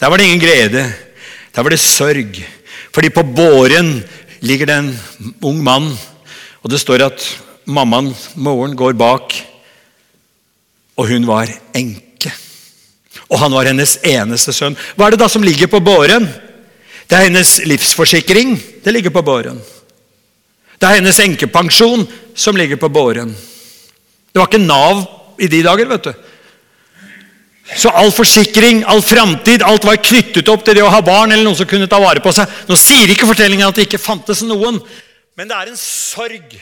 Der 0.00 0.08
var 0.08 0.20
det 0.20 0.28
ingen 0.28 0.40
glede. 0.40 0.84
Der 1.52 1.62
var 1.62 1.72
det 1.72 1.80
sørg. 1.80 2.40
Fordi 2.92 3.10
på 3.12 3.24
båren 3.24 4.00
ligger 4.40 4.66
det 4.66 4.76
en 4.80 4.90
ung 5.44 5.60
mann, 5.64 5.90
og 6.64 6.72
det 6.72 6.80
står 6.80 7.04
at 7.04 7.24
mammaen, 7.68 8.14
moren, 8.34 8.76
går 8.76 8.96
bak. 8.96 9.36
Og 11.00 11.08
hun 11.08 11.26
var 11.28 11.48
enke. 11.76 12.32
Og 13.30 13.38
han 13.40 13.54
var 13.54 13.70
hennes 13.70 13.96
eneste 14.06 14.52
sønn. 14.52 14.76
Hva 14.98 15.08
er 15.08 15.14
det 15.14 15.22
da 15.22 15.28
som 15.32 15.44
ligger 15.44 15.70
på 15.72 15.80
båren? 15.82 16.26
Det 17.08 17.16
er 17.16 17.28
hennes 17.30 17.56
livsforsikring. 17.66 18.54
Det 18.84 18.92
ligger 18.92 19.14
på 19.14 19.24
båren. 19.24 19.58
Det 20.80 20.88
er 20.88 21.00
hennes 21.00 21.20
enkepensjon 21.20 22.04
som 22.36 22.56
ligger 22.56 22.78
på 22.80 22.90
båren. 22.92 23.32
Det 24.30 24.38
var 24.38 24.48
ikke 24.48 24.62
Nav 24.62 25.02
i 25.40 25.48
de 25.50 25.62
dager, 25.64 25.88
vet 25.90 26.10
du. 26.10 26.12
Så 27.76 27.90
all 27.94 28.10
forsikring, 28.10 28.82
all 28.88 29.02
framtid, 29.02 29.62
alt 29.62 29.84
var 29.86 30.00
knyttet 30.02 30.48
opp 30.50 30.64
til 30.66 30.78
det 30.78 30.82
å 30.82 30.90
ha 30.90 31.02
barn 31.06 31.30
eller 31.30 31.46
noen 31.46 31.58
som 31.58 31.68
kunne 31.70 31.88
ta 31.90 32.00
vare 32.02 32.22
på 32.22 32.32
seg. 32.34 32.50
Nå 32.66 32.78
sier 32.78 33.12
ikke 33.12 33.28
fortellingen 33.30 33.68
at 33.68 33.78
det 33.78 33.86
ikke 33.86 34.02
fantes 34.02 34.42
noen, 34.46 34.80
men 35.38 35.50
det 35.50 35.56
er 35.56 35.70
en 35.70 35.78
sorg. 35.78 36.56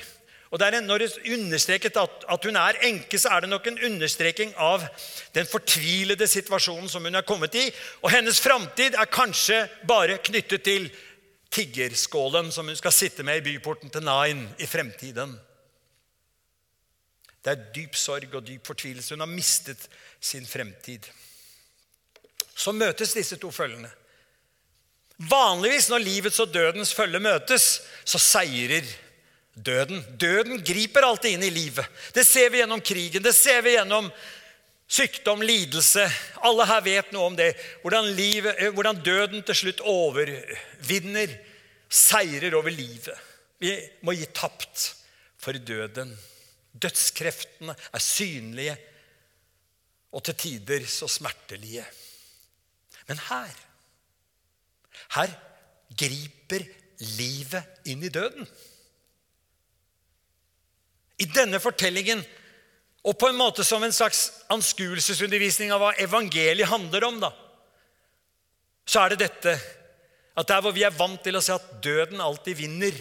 Og 0.50 0.62
en, 0.62 0.86
Når 0.86 0.98
det 0.98 1.32
understreket 1.32 1.96
at, 1.96 2.24
at 2.28 2.44
hun 2.44 2.56
er 2.56 2.78
enke, 2.82 3.18
så 3.18 3.28
er 3.28 3.40
det 3.40 3.50
nok 3.50 3.66
en 3.66 3.78
understreking 3.84 4.54
av 4.56 4.86
den 5.34 5.46
fortvilede 5.46 6.26
situasjonen 6.26 6.88
som 6.88 7.04
hun 7.04 7.14
er 7.14 7.26
kommet 7.26 7.54
i. 7.54 7.66
Og 8.02 8.10
hennes 8.10 8.40
framtid 8.40 8.94
er 8.94 9.12
kanskje 9.12 9.68
bare 9.86 10.18
knyttet 10.18 10.64
til 10.64 10.88
tiggerskålen 11.50 12.52
som 12.52 12.66
hun 12.68 12.76
skal 12.76 12.92
sitte 12.92 13.22
med 13.22 13.42
i 13.42 13.52
byporten 13.52 13.92
til 13.92 14.04
Nain 14.04 14.46
i 14.58 14.66
fremtiden. 14.66 15.36
Det 17.44 17.52
er 17.52 17.68
dyp 17.74 17.96
sorg 17.96 18.34
og 18.34 18.46
dyp 18.46 18.66
fortvilelse. 18.66 19.14
Hun 19.14 19.24
har 19.24 19.30
mistet 19.30 19.88
sin 20.20 20.46
fremtid. 20.46 21.06
Så 22.56 22.72
møtes 22.72 23.12
disse 23.14 23.36
to 23.36 23.50
følgene. 23.54 23.90
Vanligvis 25.18 25.88
når 25.90 26.02
livets 26.04 26.40
og 26.40 26.52
dødens 26.54 26.94
følge 26.94 27.20
møtes, 27.20 27.80
så 28.04 28.18
seirer 28.22 28.86
døden. 29.64 30.02
Døden 30.18 30.62
griper 30.64 31.06
alltid 31.06 31.36
inn 31.36 31.46
i 31.46 31.52
livet. 31.54 31.86
Det 32.14 32.24
ser 32.26 32.50
vi 32.50 32.62
gjennom 32.62 32.82
krigen, 32.84 33.24
det 33.24 33.34
ser 33.36 33.62
vi 33.66 33.76
gjennom 33.76 34.10
sykdom, 34.88 35.42
lidelse. 35.44 36.06
Alle 36.46 36.66
her 36.68 36.84
vet 36.86 37.12
noe 37.12 37.28
om 37.30 37.36
det. 37.38 37.52
Hvordan, 37.82 38.10
livet, 38.16 38.56
eh, 38.58 38.72
hvordan 38.72 39.02
døden 39.04 39.44
til 39.46 39.60
slutt 39.62 39.84
overvinner, 39.84 41.34
seirer 41.88 42.56
over 42.58 42.72
livet. 42.72 43.16
Vi 43.58 43.72
må 44.04 44.14
gi 44.16 44.26
tapt 44.36 44.92
for 45.40 45.56
døden. 45.56 46.12
Dødskreftene 46.78 47.74
er 47.74 48.02
synlige 48.02 48.76
og 50.12 50.24
til 50.24 50.36
tider 50.40 50.84
så 50.88 51.08
smertelige. 51.08 51.84
Men 53.08 53.20
her 53.30 53.64
Her 55.14 55.30
griper 55.96 56.64
livet 57.16 57.86
inn 57.88 58.02
i 58.04 58.10
døden. 58.12 58.44
I 61.18 61.26
denne 61.30 61.60
fortellingen, 61.62 62.22
og 63.08 63.16
på 63.18 63.30
en 63.30 63.38
måte 63.38 63.64
som 63.66 63.82
en 63.82 63.94
slags 63.94 64.28
anskuelsesundervisning 64.52 65.72
av 65.74 65.82
hva 65.82 65.92
evangeliet 66.02 66.70
handler 66.70 67.06
om, 67.08 67.20
da, 67.22 67.32
så 68.88 69.04
er 69.04 69.14
det 69.14 69.26
dette 69.26 69.54
at 70.38 70.48
der 70.48 70.62
hvor 70.62 70.74
vi 70.74 70.84
er 70.86 70.94
vant 70.94 71.20
til 71.24 71.36
å 71.36 71.42
se 71.42 71.56
at 71.56 71.70
døden 71.82 72.22
alltid 72.22 72.60
vinner, 72.60 72.94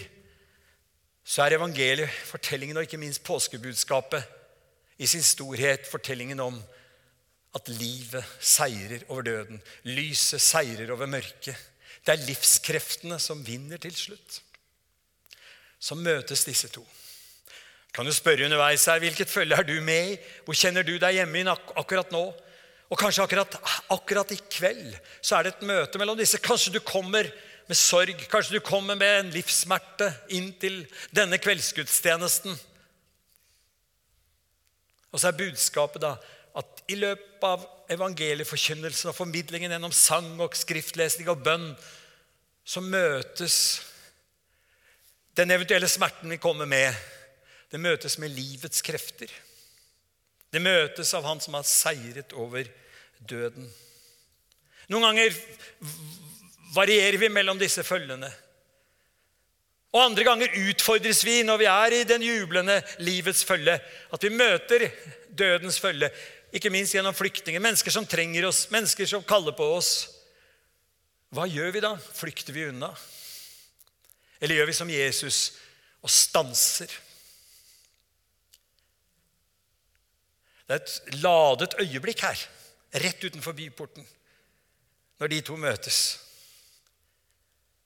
så 1.28 1.44
er 1.44 1.58
evangeliet, 1.58 2.10
fortellingen 2.26 2.80
og 2.80 2.86
ikke 2.86 3.00
minst 3.00 3.22
påskebudskapet 3.26 4.36
i 4.98 5.06
sin 5.06 5.22
storhet 5.22 5.86
fortellingen 5.86 6.40
om 6.42 6.56
at 7.56 7.68
livet 7.70 8.24
seirer 8.40 9.04
over 9.08 9.26
døden. 9.26 9.60
Lyset 9.86 10.42
seirer 10.42 10.90
over 10.94 11.10
mørket. 11.10 11.56
Det 12.04 12.14
er 12.14 12.26
livskreftene 12.26 13.18
som 13.22 13.44
vinner 13.44 13.80
til 13.82 13.94
slutt. 13.94 14.40
Så 15.78 15.94
møtes 15.94 16.44
disse 16.48 16.70
to. 16.72 16.82
Kan 17.94 18.06
du 18.06 18.12
spørre 18.12 18.44
underveis 18.44 18.84
her, 18.86 19.00
Hvilket 19.02 19.30
følge 19.30 19.56
er 19.56 19.66
du 19.66 19.80
med 19.80 20.12
i? 20.12 20.18
Hvor 20.44 20.56
kjenner 20.56 20.86
du 20.86 20.96
deg 20.98 21.18
hjemme 21.18 21.40
inn 21.40 21.50
ak 21.52 21.72
akkurat 21.80 22.12
nå? 22.14 22.24
Og 22.88 22.96
kanskje 22.96 23.24
akkurat, 23.24 23.58
akkurat, 23.92 24.32
i 24.32 24.40
kveld 24.48 24.94
så 25.20 25.36
er 25.36 25.44
det 25.44 25.54
et 25.54 25.66
møte 25.68 26.00
mellom 26.00 26.16
disse. 26.16 26.40
Kanskje 26.40 26.72
du 26.72 26.80
kommer 26.80 27.28
med 27.68 27.76
sorg, 27.76 28.16
kanskje 28.32 28.56
du 28.56 28.64
kommer 28.64 28.96
med 28.96 29.18
en 29.18 29.32
livssmerte 29.34 30.08
inn 30.32 30.54
til 30.60 30.80
denne 31.12 31.36
kveldsgudstjenesten. 31.40 32.56
Og 35.12 35.20
så 35.20 35.28
er 35.28 35.36
budskapet 35.36 36.00
da 36.04 36.14
at 36.58 36.82
i 36.88 36.96
løpet 36.96 37.44
av 37.44 37.66
evangelieforkynnelsen 37.92 39.12
og 39.12 39.16
formidlingen 39.16 39.72
gjennom 39.72 39.92
sang 39.94 40.32
og 40.40 40.56
skriftlesning 40.56 41.28
og 41.28 41.44
bønn, 41.44 41.70
så 42.64 42.82
møtes 42.84 43.58
den 45.38 45.52
eventuelle 45.54 45.88
smerten 45.88 46.32
vi 46.32 46.40
kommer 46.42 46.68
med, 46.68 46.96
det 47.72 47.80
møtes 47.80 48.16
med 48.18 48.32
livets 48.32 48.82
krefter. 48.84 49.30
Det 50.48 50.62
møtes 50.64 51.12
av 51.14 51.26
Han 51.28 51.40
som 51.44 51.58
har 51.58 51.66
seiret 51.68 52.32
over 52.32 52.68
døden. 53.18 53.68
Noen 54.88 55.04
ganger 55.04 55.34
varierer 56.72 57.18
vi 57.20 57.28
mellom 57.32 57.60
disse 57.60 57.84
følgene. 57.84 58.30
Og 59.92 60.02
andre 60.02 60.24
ganger 60.24 60.56
utfordres 60.68 61.22
vi 61.24 61.42
når 61.44 61.60
vi 61.62 61.68
er 61.68 61.96
i 61.96 62.06
den 62.08 62.24
jublende 62.24 62.76
livets 63.04 63.44
følge, 63.48 63.78
at 64.12 64.24
vi 64.24 64.32
møter 64.32 64.88
dødens 65.28 65.78
følge, 65.80 66.10
ikke 66.52 66.72
minst 66.72 66.94
gjennom 66.96 67.16
flyktninger, 67.16 67.60
mennesker 67.60 67.92
som 67.92 68.06
trenger 68.08 68.48
oss, 68.48 68.66
mennesker 68.72 69.08
som 69.08 69.24
kaller 69.24 69.56
på 69.56 69.64
oss. 69.76 69.92
Hva 71.32 71.44
gjør 71.48 71.72
vi 71.74 71.84
da? 71.84 71.92
Flykter 71.96 72.56
vi 72.56 72.68
unna? 72.70 72.88
Eller 74.40 74.60
gjør 74.60 74.70
vi 74.70 74.76
som 74.76 74.92
Jesus 74.92 75.40
og 76.04 76.12
stanser? 76.12 76.92
Det 80.68 80.76
er 80.76 80.82
et 80.84 81.20
ladet 81.22 81.74
øyeblikk 81.80 82.20
her, 82.20 82.40
rett 83.00 83.24
utenfor 83.24 83.56
byporten, 83.56 84.04
når 85.18 85.30
de 85.32 85.40
to 85.40 85.56
møtes. 85.56 86.00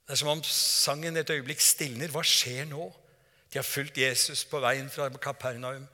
Det 0.02 0.16
er 0.16 0.18
som 0.18 0.32
om 0.32 0.42
sangen 0.44 1.16
et 1.16 1.30
øyeblikk 1.30 1.62
stilner. 1.62 2.10
Hva 2.10 2.24
skjer 2.26 2.66
nå? 2.68 2.88
De 3.52 3.60
har 3.60 3.66
fulgt 3.68 4.00
Jesus 4.00 4.42
på 4.50 4.58
veien 4.64 4.90
fra 4.90 5.06
Kapernaum. 5.14 5.86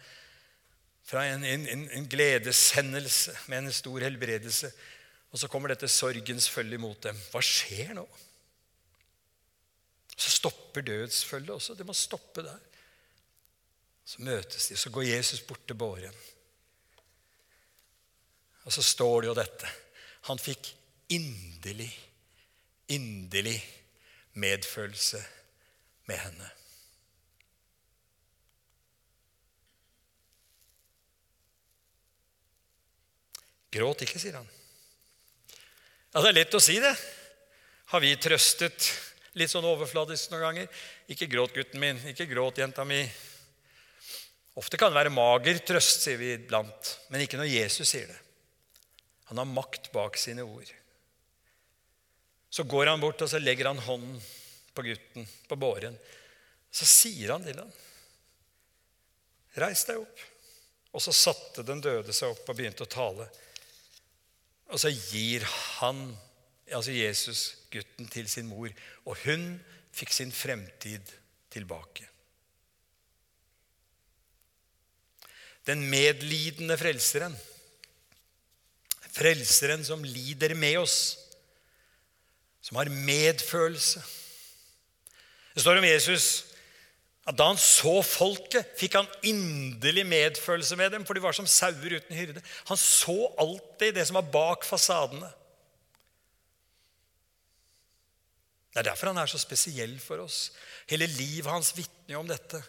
Fra 1.08 1.26
en, 1.28 1.44
en, 1.44 1.84
en 1.92 2.08
gledeshendelse 2.08 3.36
med 3.52 3.58
en 3.66 3.72
stor 3.72 4.00
helbredelse. 4.06 4.72
Og 5.30 5.42
så 5.42 5.48
kommer 5.52 5.72
dette 5.74 5.90
sorgens 5.92 6.48
følge 6.48 6.80
mot 6.80 6.98
dem. 7.04 7.20
Hva 7.32 7.44
skjer 7.44 7.92
nå? 7.98 8.06
Så 10.16 10.32
stopper 10.38 10.88
dødsfølget 10.88 11.54
også. 11.54 11.76
Det 11.78 11.86
må 11.86 11.94
stoppe 11.94 12.42
der. 12.42 12.58
Så 14.08 14.24
møtes 14.24 14.70
de, 14.70 14.76
så 14.76 14.90
går 14.90 15.10
Jesus 15.12 15.44
bort 15.44 15.66
til 15.68 15.76
båren. 15.76 16.14
Og 18.68 18.74
så 18.74 18.84
står 18.84 19.22
det 19.24 19.30
jo 19.30 19.36
dette. 19.38 19.68
Han 20.28 20.36
fikk 20.36 20.68
inderlig, 21.16 21.88
inderlig 22.92 23.56
medfølelse 24.36 25.22
med 26.10 26.20
henne. 26.20 26.50
Gråt 33.72 34.04
ikke, 34.04 34.20
sier 34.20 34.36
han. 34.36 34.52
Ja, 36.12 36.20
Det 36.20 36.28
er 36.28 36.38
lett 36.42 36.60
å 36.60 36.60
si 36.60 36.76
det. 36.82 36.92
Har 37.88 38.04
vi 38.04 38.12
trøstet 38.20 38.92
litt 39.40 39.48
sånn 39.48 39.64
overfladisk 39.64 40.28
noen 40.32 40.44
ganger? 40.44 40.86
Ikke 41.08 41.28
gråt, 41.30 41.56
gutten 41.56 41.80
min. 41.80 42.04
Ikke 42.12 42.28
gråt, 42.28 42.60
jenta 42.60 42.84
mi. 42.84 43.00
Ofte 44.60 44.76
kan 44.76 44.92
det 44.92 45.00
være 45.00 45.16
mager 45.16 45.64
trøst, 45.64 46.04
sier 46.04 46.20
vi 46.20 46.34
iblant, 46.36 46.96
men 47.08 47.24
ikke 47.24 47.40
når 47.40 47.54
Jesus 47.54 47.88
sier 47.88 48.08
det. 48.12 48.24
Han 49.28 49.40
har 49.40 49.48
makt 49.48 49.90
bak 49.92 50.16
sine 50.16 50.42
ord. 50.42 50.70
Så 52.50 52.64
går 52.64 52.86
han 52.86 53.00
bort 53.00 53.20
og 53.22 53.30
så 53.30 53.40
legger 53.40 53.68
han 53.68 53.82
hånden 53.84 54.16
på 54.74 54.84
gutten 54.86 55.28
på 55.48 55.58
båren. 55.60 55.98
Så 56.70 56.88
sier 56.88 57.34
han 57.34 57.44
til 57.44 57.60
ham, 57.60 57.70
'Reis 59.58 59.84
deg 59.88 60.00
opp.' 60.00 60.26
Og 60.96 61.02
så 61.04 61.12
satte 61.12 61.62
den 61.66 61.82
døde 61.84 62.14
seg 62.16 62.32
opp 62.32 62.48
og 62.48 62.56
begynte 62.56 62.86
å 62.86 62.90
tale. 62.90 63.26
Og 64.72 64.80
så 64.80 64.88
gir 64.88 65.44
han, 65.78 66.00
altså 66.72 66.94
Jesus, 66.96 67.42
gutten 67.72 68.08
til 68.08 68.28
sin 68.28 68.48
mor, 68.48 68.72
og 69.04 69.20
hun 69.26 69.58
fikk 69.92 70.14
sin 70.14 70.32
fremtid 70.32 71.12
tilbake. 71.52 72.08
Den 75.68 75.84
medlidende 75.92 76.78
frelseren, 76.80 77.36
frelseren 79.18 79.82
som 79.86 80.04
lider 80.06 80.54
med 80.54 80.78
oss, 80.84 81.16
som 82.62 82.78
har 82.78 82.90
medfølelse. 82.92 84.02
Det 85.54 85.64
står 85.64 85.80
om 85.80 85.88
Jesus 85.88 86.28
at 87.28 87.36
da 87.36 87.50
han 87.50 87.58
så 87.60 87.98
folket, 88.06 88.70
fikk 88.80 88.94
han 88.96 89.08
inderlig 89.28 90.06
medfølelse 90.08 90.78
med 90.80 90.94
dem, 90.94 91.04
for 91.04 91.12
de 91.12 91.20
var 91.20 91.36
som 91.36 91.48
sauer 91.50 91.98
uten 91.98 92.16
hyrde. 92.16 92.40
Han 92.70 92.80
så 92.80 93.16
alltid 93.36 93.98
det 93.98 94.06
som 94.08 94.16
var 94.16 94.30
bak 94.32 94.64
fasadene. 94.64 95.28
Det 98.72 98.80
er 98.80 98.88
derfor 98.88 99.10
han 99.10 99.20
er 99.20 99.28
så 99.28 99.40
spesiell 99.42 99.98
for 100.00 100.22
oss. 100.24 100.54
Hele 100.88 101.08
livet 101.18 101.50
hans 101.52 101.74
vitner 101.76 102.16
om 102.16 102.28
dette. 102.28 102.62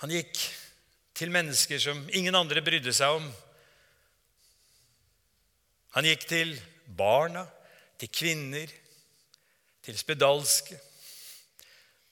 Han 0.00 0.12
gikk 0.14 0.32
til 1.18 1.32
mennesker 1.34 1.82
som 1.82 2.00
ingen 2.16 2.36
andre 2.38 2.64
brydde 2.64 2.92
seg 2.94 3.18
om. 3.18 3.28
Han 5.94 6.08
gikk 6.08 6.26
til 6.26 6.56
barna, 6.98 7.44
til 7.98 8.10
kvinner, 8.10 8.70
til 9.84 9.98
spedalske. 9.98 10.78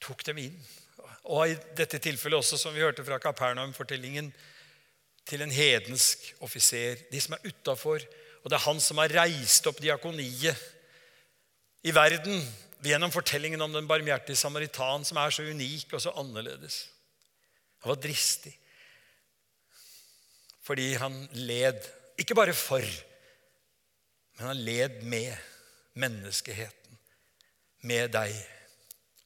Tok 0.03 0.23
dem 0.27 0.39
inn 0.45 0.63
og 1.31 1.53
i 1.53 1.59
dette 1.79 2.01
tilfellet 2.03 2.41
også, 2.43 2.59
som 2.59 2.75
vi 2.75 2.83
hørte 2.83 3.05
fra 3.07 3.21
Kapernaum-fortellingen, 3.23 4.33
til 5.23 5.45
en 5.45 5.53
hedensk 5.55 6.33
offiser. 6.43 6.99
De 7.13 7.21
som 7.23 7.37
er 7.37 7.45
utafor. 7.47 8.03
Og 8.43 8.51
det 8.51 8.57
er 8.59 8.65
han 8.65 8.81
som 8.83 8.99
har 8.99 9.13
reist 9.15 9.69
opp 9.71 9.79
diakoniet 9.79 10.59
i 11.87 11.95
verden 11.95 12.43
gjennom 12.83 13.13
fortellingen 13.15 13.63
om 13.63 13.71
den 13.71 13.87
barmhjertige 13.87 14.39
samaritan, 14.39 15.07
som 15.07 15.21
er 15.23 15.31
så 15.31 15.47
unik 15.47 15.95
og 15.95 16.03
så 16.03 16.11
annerledes. 16.19 16.89
Han 17.85 17.95
var 17.95 18.03
dristig 18.03 18.57
fordi 20.63 20.93
han 20.95 21.17
led, 21.35 21.81
ikke 22.23 22.37
bare 22.39 22.53
for, 22.55 22.85
men 24.43 24.49
han 24.49 24.65
led 24.65 25.03
med 25.07 25.37
menneskeheten, 26.03 26.97
med 27.87 28.09
deg 28.11 28.33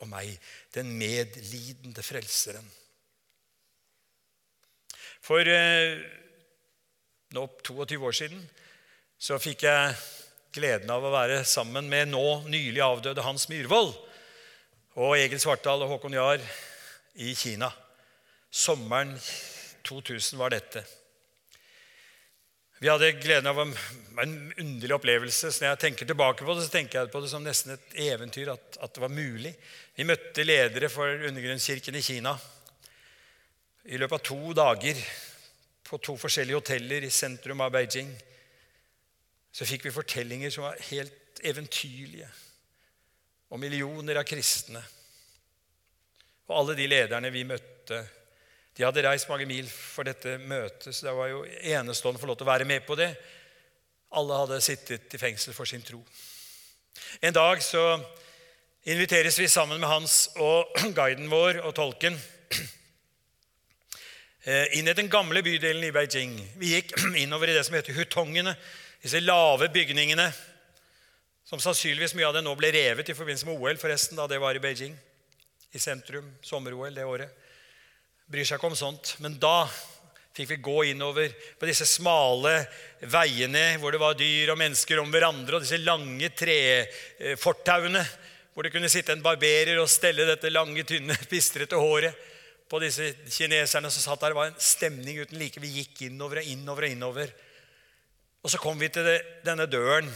og 0.05 0.11
meg, 0.11 0.35
den 0.76 0.90
medlidende 0.92 2.02
frelseren. 2.05 2.66
For 5.24 5.40
eh, 5.48 5.96
nå 7.33 7.46
22 7.64 7.96
år 7.96 8.18
siden 8.18 8.44
så 9.16 9.40
fikk 9.40 9.64
jeg 9.64 9.96
gleden 10.52 10.92
av 10.92 11.09
å 11.09 11.14
være 11.16 11.40
sammen 11.48 11.88
med 11.88 12.12
nå 12.12 12.26
nylig 12.52 12.85
avdøde 12.85 13.24
Hans 13.24 13.48
Myhrvold 13.48 13.94
og 15.00 15.16
Egil 15.16 15.40
Svartdal 15.40 15.87
og 15.87 15.94
Håkon 15.94 16.18
Jahr 16.18 16.44
i 17.24 17.33
Kina. 17.33 17.72
Sommeren 18.52 19.16
2000 19.88 20.44
var 20.44 20.52
dette. 20.52 20.85
Vi 22.78 22.88
hadde 22.88 23.12
gleden 23.12 23.48
av 23.48 23.60
en, 23.62 23.72
underlig 24.58 24.94
opplevelse. 24.94 25.52
så 25.52 25.64
Når 25.64 25.70
jeg 25.70 25.78
tenker 25.80 26.08
tilbake 26.08 26.44
på 26.44 26.54
det, 26.54 26.66
så 26.66 26.72
tenker 26.74 26.98
jeg 26.98 27.12
på 27.12 27.22
det 27.24 27.30
som 27.32 27.44
nesten 27.44 27.72
et 27.72 27.94
eventyr 28.10 28.50
at, 28.52 28.76
at 28.84 28.92
det 28.92 29.00
var 29.00 29.12
mulig. 29.12 29.54
Vi 29.96 30.04
møtte 30.04 30.44
ledere 30.44 30.90
for 30.92 31.08
undergrunnskirken 31.08 31.96
i 31.96 32.04
Kina 32.04 32.34
i 33.86 33.96
løpet 33.96 34.18
av 34.18 34.24
to 34.26 34.52
dager 34.58 35.00
på 35.86 35.98
to 36.02 36.16
forskjellige 36.20 36.58
hoteller 36.58 37.06
i 37.06 37.12
sentrum 37.14 37.62
av 37.64 37.72
Beijing. 37.72 38.10
Så 39.56 39.64
fikk 39.64 39.86
vi 39.86 39.94
fortellinger 39.94 40.52
som 40.52 40.66
var 40.66 40.80
helt 40.90 41.40
eventyrlige 41.46 42.28
og 43.48 43.62
millioner 43.62 44.20
av 44.20 44.26
kristne. 44.28 44.82
Og 46.46 46.58
alle 46.60 46.76
de 46.76 46.90
lederne 46.90 47.32
vi 47.32 47.46
møtte, 47.48 48.02
de 48.76 48.84
hadde 48.84 49.02
reist 49.06 49.28
mange 49.30 49.46
mil 49.48 49.68
for 49.72 50.04
dette 50.04 50.34
møtet, 50.44 50.92
så 50.92 51.06
det 51.06 51.14
var 51.16 51.30
jo 51.30 51.44
enestående 51.46 52.20
å 52.20 52.22
få 52.22 52.28
lov 52.28 52.36
til 52.36 52.44
å 52.44 52.50
være 52.50 52.68
med 52.68 52.84
på 52.84 52.96
det. 52.98 53.08
Alle 54.20 54.40
hadde 54.42 54.58
sittet 54.64 55.14
i 55.16 55.20
fengsel 55.20 55.56
for 55.56 55.68
sin 55.68 55.84
tro. 55.84 56.02
En 57.24 57.32
dag 57.32 57.62
så 57.64 57.84
inviteres 58.84 59.38
vi 59.40 59.48
sammen 59.48 59.80
med 59.80 59.88
Hans 59.88 60.26
og 60.36 60.76
guiden 60.98 61.30
vår 61.32 61.62
og 61.62 61.72
tolken 61.78 62.18
eh, 64.44 64.76
inn 64.76 64.92
i 64.92 64.96
den 64.98 65.08
gamle 65.12 65.40
bydelen 65.46 65.88
i 65.88 65.94
Beijing. 65.96 66.36
Vi 66.60 66.74
gikk 66.74 66.92
innover 67.24 67.48
i 67.48 67.56
det 67.56 67.64
som 67.64 67.78
heter 67.78 67.96
hutongene, 67.96 68.52
disse 69.00 69.24
lave 69.24 69.70
bygningene 69.72 70.28
som 71.48 71.62
sannsynligvis 71.62 72.12
mye 72.18 72.28
av 72.28 72.36
det 72.36 72.44
nå 72.44 72.52
ble 72.60 72.74
revet 72.76 73.08
i 73.08 73.16
forbindelse 73.16 73.48
med 73.48 73.56
OL, 73.56 73.80
forresten, 73.80 74.20
da 74.20 74.28
det 74.28 74.42
var 74.42 74.58
i 74.58 74.60
Beijing. 74.60 74.92
I 75.72 75.80
sentrum. 75.80 76.28
Sommer-OL 76.44 76.92
det 76.92 77.08
året 77.08 77.45
bryr 78.26 78.46
seg 78.46 78.58
ikke 78.58 78.70
om 78.70 78.78
sånt. 78.78 79.14
Men 79.22 79.38
da 79.40 79.66
fikk 80.36 80.50
vi 80.50 80.60
gå 80.60 80.76
innover 80.90 81.32
på 81.56 81.68
disse 81.68 81.86
smale 81.88 82.58
veiene 83.08 83.78
hvor 83.80 83.94
det 83.94 84.02
var 84.02 84.18
dyr 84.18 84.52
og 84.52 84.60
mennesker 84.60 85.00
om 85.00 85.12
hverandre, 85.12 85.56
og 85.56 85.64
disse 85.64 85.80
lange 85.80 86.30
trefortauene 86.36 88.04
hvor 88.52 88.64
det 88.64 88.72
kunne 88.72 88.88
sitte 88.92 89.12
en 89.12 89.24
barberer 89.24 89.76
og 89.80 89.90
stelle 89.92 90.24
dette 90.28 90.52
lange, 90.52 90.84
tynne, 90.88 91.16
pistrete 91.30 91.76
håret 91.76 92.16
på 92.66 92.80
disse 92.82 93.10
kineserne 93.30 93.90
som 93.92 94.02
satt 94.02 94.22
der. 94.22 94.32
Det 94.32 94.38
var 94.40 94.48
en 94.50 94.62
stemning 94.64 95.20
uten 95.20 95.38
like. 95.38 95.60
Vi 95.62 95.74
gikk 95.82 96.06
innover 96.08 96.40
og 96.40 96.48
innover 96.50 96.86
og 96.86 96.94
innover. 96.94 97.34
Og 98.42 98.50
så 98.50 98.60
kom 98.62 98.80
vi 98.80 98.88
til 98.92 99.06
denne 99.44 99.68
døren. 99.70 100.08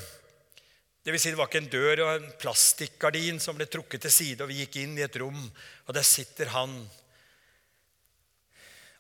Det 1.05 1.13
vil 1.15 1.21
si, 1.21 1.33
det 1.33 1.39
var 1.39 1.49
ikke 1.49 1.63
en 1.63 1.71
dør 1.73 2.03
og 2.05 2.11
en 2.15 2.33
plastikkgardin 2.41 3.39
som 3.43 3.57
ble 3.57 3.69
trukket 3.71 4.05
til 4.05 4.13
side, 4.13 4.41
og 4.45 4.51
vi 4.51 4.61
gikk 4.65 4.81
inn 4.83 4.99
i 4.99 5.05
et 5.07 5.17
rom, 5.21 5.39
og 5.87 5.95
der 5.97 6.05
sitter 6.05 6.51
han 6.53 6.75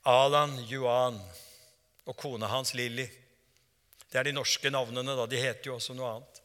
Alan 0.08 0.54
Yuan 0.70 1.18
og 2.08 2.16
kona 2.16 2.48
hans 2.48 2.72
Lilly. 2.74 3.06
Det 4.10 4.18
er 4.18 4.30
de 4.30 4.36
norske 4.36 4.70
navnene. 4.70 5.16
da, 5.16 5.26
De 5.26 5.36
heter 5.36 5.70
jo 5.70 5.76
også 5.76 5.94
noe 5.94 6.14
annet. 6.14 6.40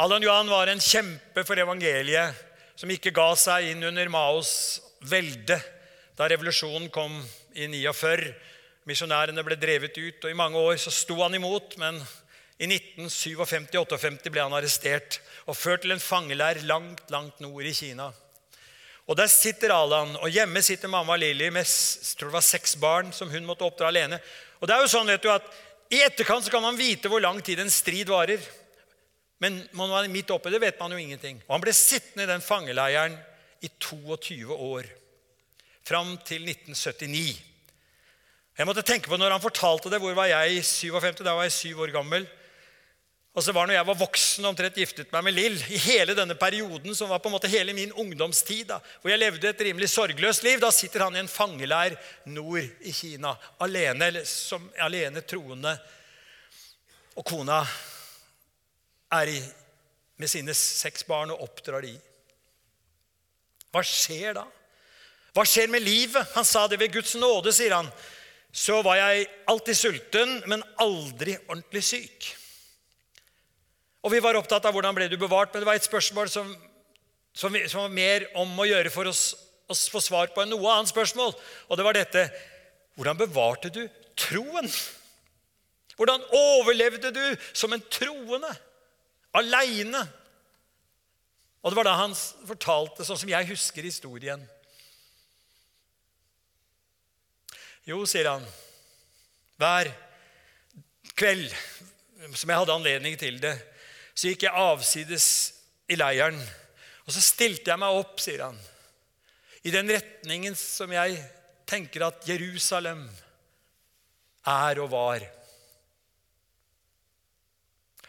Alan 0.00 0.24
Yuan 0.24 0.48
var 0.48 0.68
en 0.68 0.80
kjempe 0.80 1.44
for 1.44 1.60
evangeliet 1.60 2.46
som 2.74 2.90
ikke 2.90 3.12
ga 3.12 3.34
seg 3.36 3.74
inn 3.74 3.84
under 3.84 4.08
Maos 4.08 4.80
velde 5.04 5.58
da 6.20 6.26
revolusjonen 6.28 6.90
kom 6.92 7.14
i 7.56 7.64
49. 7.64 8.32
Misjonærene 8.88 9.44
ble 9.44 9.56
drevet 9.60 9.96
ut, 9.96 10.24
og 10.24 10.28
i 10.28 10.36
mange 10.36 10.60
år 10.60 10.76
så 10.80 10.92
sto 10.92 11.16
han 11.22 11.36
imot. 11.36 11.78
Men 11.80 11.96
i 12.60 12.68
1957-58 12.68 14.28
ble 14.28 14.42
han 14.44 14.56
arrestert 14.56 15.16
og 15.46 15.56
ført 15.56 15.84
til 15.84 15.94
en 15.94 16.02
fangeleir 16.02 16.60
langt, 16.68 17.06
langt 17.12 17.40
nord 17.40 17.64
i 17.64 17.72
Kina. 17.72 18.10
Og 19.08 19.16
Der 19.16 19.26
sitter 19.26 19.72
Alan, 19.74 20.16
og 20.16 20.30
hjemme 20.30 20.62
sitter 20.62 20.88
mamma 20.88 21.16
Lilly 21.16 21.48
med 21.50 21.66
tror 21.66 22.30
det 22.30 22.36
var 22.36 22.46
seks 22.46 22.76
barn 22.76 23.12
som 23.12 23.30
hun 23.30 23.46
måtte 23.46 23.64
oppdra 23.66 23.88
alene. 23.88 24.20
Og 24.60 24.68
det 24.68 24.76
er 24.76 24.84
jo 24.84 24.92
sånn 24.92 25.08
vet 25.10 25.22
du, 25.24 25.30
at 25.32 25.46
I 25.90 26.04
etterkant 26.06 26.44
så 26.46 26.52
kan 26.52 26.62
man 26.62 26.78
vite 26.78 27.10
hvor 27.10 27.20
lang 27.20 27.40
tid 27.42 27.58
en 27.58 27.72
strid 27.72 28.08
varer. 28.08 28.38
Men 29.40 29.56
man 29.72 29.90
var 29.90 30.06
midt 30.12 30.30
oppi 30.30 30.52
det 30.52 30.60
vet 30.62 30.78
man 30.78 30.92
jo 30.92 31.00
ingenting. 31.00 31.40
Og 31.48 31.56
Han 31.56 31.64
ble 31.64 31.72
sittende 31.74 32.26
i 32.26 32.30
den 32.30 32.44
fangeleiren 32.44 33.16
i 33.64 33.70
22 33.80 34.54
år. 34.54 34.86
Fram 35.82 36.12
til 36.28 36.44
1979. 36.46 37.40
Jeg 38.60 38.68
måtte 38.68 38.84
tenke 38.84 39.08
på 39.08 39.16
når 39.16 39.32
han 39.32 39.42
fortalte 39.42 39.90
det. 39.90 39.98
Hvor 40.02 40.14
var 40.14 40.28
jeg 40.28 40.58
i 40.58 40.62
57? 40.62 41.24
Da 41.24 41.34
var 41.34 41.48
jeg 41.48 41.56
syv 41.56 41.80
år 41.86 41.94
gammel. 41.94 42.28
Og 43.30 43.44
så 43.46 43.52
var 43.54 43.68
når 43.68 43.76
jeg 43.76 43.86
var 43.86 43.98
voksen 44.00 44.46
omtrent 44.48 44.78
giftet 44.80 45.12
meg 45.14 45.22
med 45.22 45.36
Lill, 45.36 45.58
i 45.70 45.78
hele 45.84 46.16
denne 46.18 46.34
perioden 46.38 46.96
som 46.98 47.12
var 47.12 47.20
på 47.22 47.30
en 47.30 47.36
måte 47.36 47.50
hele 47.50 47.74
min 47.76 47.92
ungdomstid, 47.92 48.64
da, 48.72 48.80
hvor 49.02 49.12
jeg 49.12 49.22
levde 49.22 49.52
et 49.52 49.62
rimelig 49.68 49.92
sorgløst 49.92 50.42
liv, 50.42 50.58
da 50.62 50.72
sitter 50.74 51.04
han 51.04 51.14
i 51.14 51.22
en 51.22 51.30
fangeleir 51.30 51.94
nord 52.26 52.66
i 52.82 52.94
Kina, 52.94 53.36
alene, 53.62 54.24
som 54.26 54.66
alene 54.82 55.22
troende. 55.22 55.76
Og 57.14 57.26
kona 57.26 57.60
er 59.14 59.30
i, 59.30 59.38
med 60.18 60.30
sine 60.30 60.54
seks 60.56 61.06
barn 61.06 61.30
og 61.30 61.46
oppdrar 61.46 61.86
de. 61.86 61.94
Hva 63.70 63.84
skjer 63.86 64.34
da? 64.40 64.44
Hva 65.36 65.46
skjer 65.46 65.70
med 65.70 65.86
livet? 65.86 66.34
Han 66.34 66.46
sa 66.46 66.66
det 66.66 66.80
ved 66.82 66.90
Guds 66.98 67.14
nåde, 67.14 67.54
sier 67.54 67.76
han. 67.78 67.90
Så 68.50 68.80
var 68.82 68.98
jeg 68.98 69.30
alltid 69.46 69.78
sulten, 69.78 70.36
men 70.50 70.66
aldri 70.82 71.38
ordentlig 71.46 71.86
syk. 71.86 72.32
Og 74.00 74.14
vi 74.14 74.22
var 74.24 74.38
opptatt 74.38 74.64
av 74.64 74.72
hvordan 74.74 74.96
ble 74.96 75.08
du 75.12 75.18
bevart, 75.20 75.52
men 75.52 75.62
det 75.62 75.68
var 75.68 75.78
et 75.78 75.86
spørsmål 75.86 76.30
som, 76.32 76.48
som, 77.36 77.56
som 77.68 77.84
var 77.84 77.92
mer 77.92 78.26
om 78.40 78.52
å 78.56 78.68
gjøre 78.68 78.92
for 78.92 79.10
oss 79.10 79.34
å 79.70 79.76
få 79.76 80.00
svar 80.02 80.32
på 80.34 80.42
enn 80.42 80.50
noe 80.50 80.72
annet 80.72 80.90
spørsmål. 80.90 81.34
Og 81.68 81.78
det 81.78 81.86
var 81.86 81.98
dette 81.98 82.30
Hvordan 82.98 83.16
bevarte 83.16 83.70
du 83.72 83.84
troen? 84.18 84.66
Hvordan 85.96 86.24
overlevde 86.36 87.12
du 87.14 87.22
som 87.56 87.72
en 87.72 87.84
troende? 87.88 88.50
Aleine? 89.36 90.02
Og 91.62 91.70
det 91.70 91.78
var 91.78 91.86
da 91.86 91.94
han 92.00 92.16
fortalte, 92.48 93.06
sånn 93.06 93.20
som 93.22 93.30
jeg 93.30 93.48
husker 93.52 93.86
historien. 93.86 94.42
Jo, 97.88 98.02
sier 98.08 98.28
han, 98.28 98.44
hver 99.60 99.92
kveld 101.16 101.52
som 102.36 102.50
jeg 102.50 102.58
hadde 102.58 102.74
anledning 102.74 103.16
til 103.20 103.40
det, 103.40 103.54
så 104.20 104.28
gikk 104.28 104.44
jeg 104.44 104.60
avsides 104.60 105.26
i 105.88 105.96
leiren. 105.96 106.36
Og 107.06 107.14
så 107.14 107.22
stilte 107.24 107.72
jeg 107.72 107.80
meg 107.80 107.96
opp, 107.96 108.18
sier 108.20 108.42
han, 108.44 108.58
i 109.64 109.72
den 109.72 109.88
retningen 109.88 110.56
som 110.56 110.92
jeg 110.92 111.16
tenker 111.68 112.04
at 112.04 112.28
Jerusalem 112.28 113.06
er 114.50 114.80
og 114.84 114.90
var. 114.92 115.24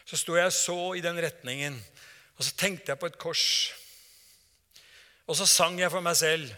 Så 0.04 0.20
sto 0.20 0.36
jeg 0.36 0.52
så 0.52 0.76
i 0.98 1.04
den 1.04 1.16
retningen, 1.24 1.80
og 2.36 2.44
så 2.44 2.52
tenkte 2.60 2.92
jeg 2.92 3.00
på 3.00 3.08
et 3.08 3.18
kors. 3.20 3.46
Og 5.24 5.38
så 5.38 5.48
sang 5.48 5.80
jeg 5.80 5.92
for 5.92 6.04
meg 6.04 6.18
selv 6.20 6.52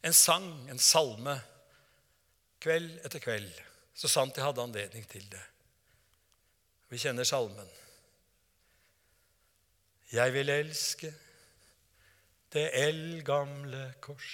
en 0.00 0.16
sang, 0.16 0.48
en 0.72 0.80
salme, 0.80 1.36
kveld 2.64 2.94
etter 3.04 3.20
kveld, 3.20 3.52
så 3.92 4.08
sant 4.08 4.36
jeg 4.36 4.46
hadde 4.46 4.64
anledning 4.64 5.04
til 5.04 5.26
det. 5.28 5.49
Vi 6.90 6.98
kjenner 6.98 7.24
salmen. 7.24 7.68
Jeg 10.10 10.32
vil 10.34 10.50
elske 10.50 11.12
det 12.50 12.70
eldgamle 12.74 13.92
kors. 14.02 14.32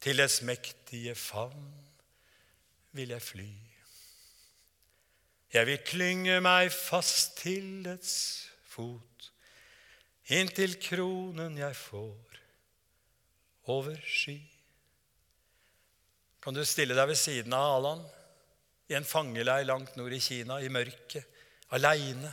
Til 0.00 0.18
dets 0.18 0.40
mektige 0.42 1.14
favn 1.14 1.68
vil 2.96 3.12
jeg 3.12 3.22
fly. 3.22 3.50
Jeg 5.52 5.68
vil 5.68 5.84
klynge 5.84 6.40
meg 6.40 6.72
fast 6.72 7.36
til 7.42 7.84
dets 7.84 8.14
fot, 8.72 9.28
inntil 10.32 10.78
kronen 10.80 11.58
jeg 11.60 11.76
får 11.76 12.40
over 13.68 14.00
sky. 14.08 14.38
Kan 16.42 16.56
du 16.56 16.64
stille 16.66 16.96
deg 16.96 17.12
ved 17.12 17.20
siden 17.20 17.52
av 17.52 17.76
Alan? 17.76 18.00
I 18.92 18.96
en 18.98 19.08
fangeleir 19.08 19.64
langt 19.66 19.96
nord 19.96 20.12
i 20.12 20.20
Kina, 20.20 20.60
i 20.60 20.70
mørket, 20.72 21.24
aleine. 21.72 22.32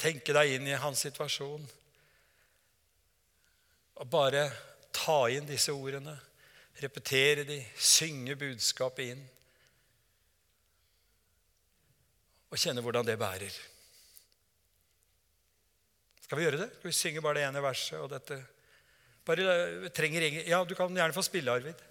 Tenke 0.00 0.32
deg 0.32 0.56
inn 0.56 0.68
i 0.70 0.78
hans 0.80 1.04
situasjon. 1.04 1.66
Og 4.00 4.08
bare 4.08 4.46
ta 4.96 5.26
inn 5.28 5.48
disse 5.48 5.74
ordene, 5.76 6.14
repetere 6.80 7.44
de, 7.44 7.58
synge 7.76 8.38
budskapet 8.40 9.12
inn. 9.12 9.26
Og 12.50 12.58
kjenne 12.58 12.82
hvordan 12.82 13.06
det 13.06 13.18
bærer. 13.20 13.58
Skal 16.24 16.38
vi 16.38 16.46
gjøre 16.46 16.62
det? 16.62 16.70
Skal 16.78 16.88
vi 16.88 16.96
synge 16.96 17.22
bare 17.22 17.42
det 17.42 17.44
ene 17.50 17.62
verset? 17.62 18.00
og 18.00 18.08
dette? 18.14 18.40
Bare 19.26 19.92
trenger 19.92 20.24
ingen, 20.24 20.48
Ja, 20.48 20.64
du 20.64 20.74
kan 20.74 20.96
gjerne 20.96 21.14
få 21.14 21.22
spille, 21.26 21.52
Arvid. 21.52 21.89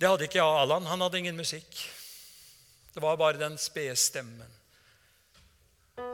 Det 0.00 0.08
hadde 0.08 0.28
ikke 0.28 0.42
Alan. 0.42 0.86
Han 0.86 1.00
hadde 1.00 1.18
ingen 1.18 1.36
musikk. 1.36 1.78
Det 2.94 3.02
var 3.02 3.16
bare 3.16 3.38
den 3.38 3.58
spede 3.58 3.96
stemmen. 3.96 4.46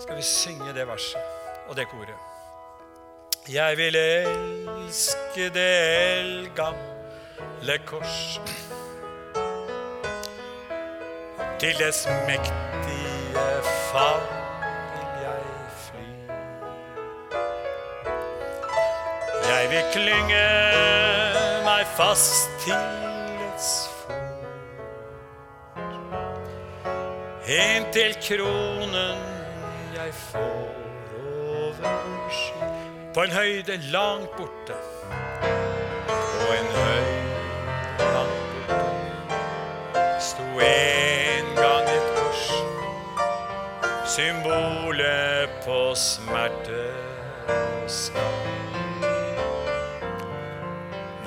Skal 0.01 0.17
vi 0.17 0.23
synge 0.23 0.73
det 0.75 0.87
verset 0.89 1.21
og 1.69 1.77
det 1.77 1.89
koret? 1.89 2.17
Jeg 3.49 3.77
vil 3.77 3.97
elske 3.97 5.51
det 5.53 5.73
eldgamle 6.19 7.79
kors. 7.87 8.41
Til 11.61 11.77
dets 11.79 12.07
mektige 12.27 13.61
favn 13.93 14.45
jeg. 15.23 15.43
Jeg 19.49 19.71
vil 19.71 19.85
klynge 19.93 20.45
meg 21.65 21.87
fast 21.97 22.51
til 22.65 23.14
Inntil 27.55 28.17
kronen 28.19 29.19
jeg 29.95 30.15
får 30.15 30.75
over 31.23 31.93
sky. 32.31 32.71
På 33.15 33.23
en 33.23 33.31
høyde 33.31 33.77
langt 33.93 34.33
borte, 34.35 34.75
på 36.09 36.49
en 36.57 36.73
høyde 36.75 38.09
langt 38.17 38.67
borte, 38.67 39.21
sto 40.19 40.49
en 40.67 41.53
gang 41.61 41.93
et 41.93 42.09
kors, 42.17 42.43
symbolet 44.17 45.55
på 45.63 45.79
smerte 45.95 46.83
og 47.55 47.87
skam. 48.01 48.51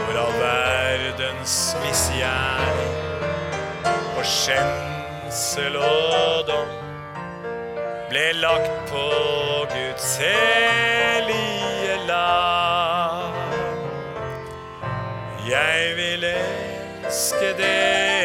Hvor 0.02 0.22
all 0.26 0.38
verdens 0.44 1.58
misgjerning 1.86 2.94
og 4.18 4.26
skjenn 4.28 4.97
redsel 5.28 5.76
og 5.76 6.48
dom 6.48 6.70
ble 8.08 8.28
lagt 8.40 8.72
på 8.88 9.08
Guds 9.74 10.18
hellige 10.22 11.98
land. 12.08 13.36
Jeg 15.50 15.96
vil 16.00 16.24
elske 16.32 17.52
det 17.60 17.76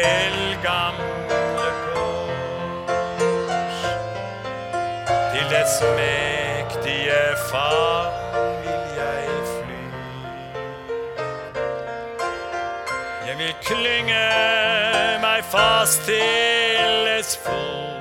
eldgamle 0.07 1.69
kors. 1.83 3.79
Til 5.33 5.45
dets 5.51 5.81
mektige 5.99 7.23
far. 7.51 8.23
vil 13.43 13.55
fast 15.53 16.07
til 16.07 17.09
et 17.13 17.27
spor. 17.29 17.99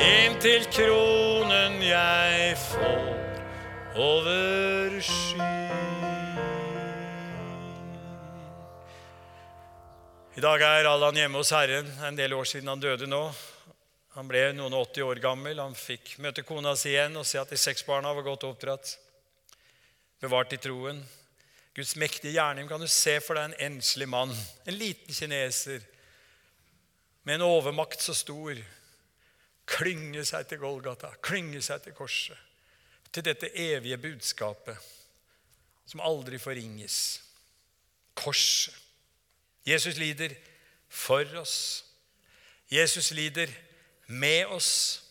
Inntil 0.00 0.64
kronen 0.72 1.76
jeg 1.84 2.56
får 2.56 4.00
over 4.00 4.96
sky. 5.04 5.50
I 10.32 10.40
dag 10.40 10.64
er 10.64 10.88
Allan 10.88 11.20
hjemme 11.20 11.42
hos 11.42 11.52
Herren. 11.52 11.92
En 12.08 12.16
del 12.16 12.32
år 12.32 12.48
siden 12.48 12.72
han 12.72 12.80
døde 12.80 13.06
nå. 13.06 13.26
Han 14.16 14.28
ble 14.28 14.48
noen 14.56 14.72
og 14.72 14.88
80 14.88 15.04
år 15.04 15.20
gammel. 15.20 15.60
Han 15.60 15.76
fikk 15.76 16.16
møte 16.24 16.48
kona 16.48 16.72
si 16.80 16.94
igjen 16.94 17.20
og 17.20 17.28
se 17.28 17.40
at 17.40 17.52
de 17.52 17.60
seks 17.60 17.84
barna 17.84 18.14
var 18.16 18.24
godt 18.24 18.48
oppdratt. 18.48 18.96
Bevart 20.24 20.56
i 20.56 20.60
troen. 20.64 21.04
Guds 21.76 21.96
mektige 21.96 22.34
gjerning 22.36 22.68
kan 22.68 22.80
du 22.80 22.88
se 22.90 23.16
for 23.24 23.38
deg 23.38 23.48
en 23.48 23.72
enslig 23.72 24.08
mann, 24.08 24.32
en 24.68 24.76
liten 24.76 25.14
kineser, 25.14 25.80
med 27.22 27.38
en 27.38 27.46
overmakt 27.46 28.02
så 28.02 28.14
stor, 28.18 28.58
klynge 29.68 30.24
seg 30.26 30.48
til 30.50 30.60
Golgata, 30.60 31.12
klynge 31.22 31.62
seg 31.64 31.84
til 31.84 31.94
korset. 31.96 32.38
Til 33.12 33.24
dette 33.24 33.50
evige 33.60 33.98
budskapet 34.00 34.76
som 35.86 36.00
aldri 36.00 36.38
forringes. 36.40 37.20
Korset. 38.16 38.74
Jesus 39.68 39.96
lider 40.00 40.32
for 40.88 41.28
oss. 41.38 41.84
Jesus 42.72 43.10
lider 43.14 43.52
med 44.06 44.46
oss. 44.46 45.02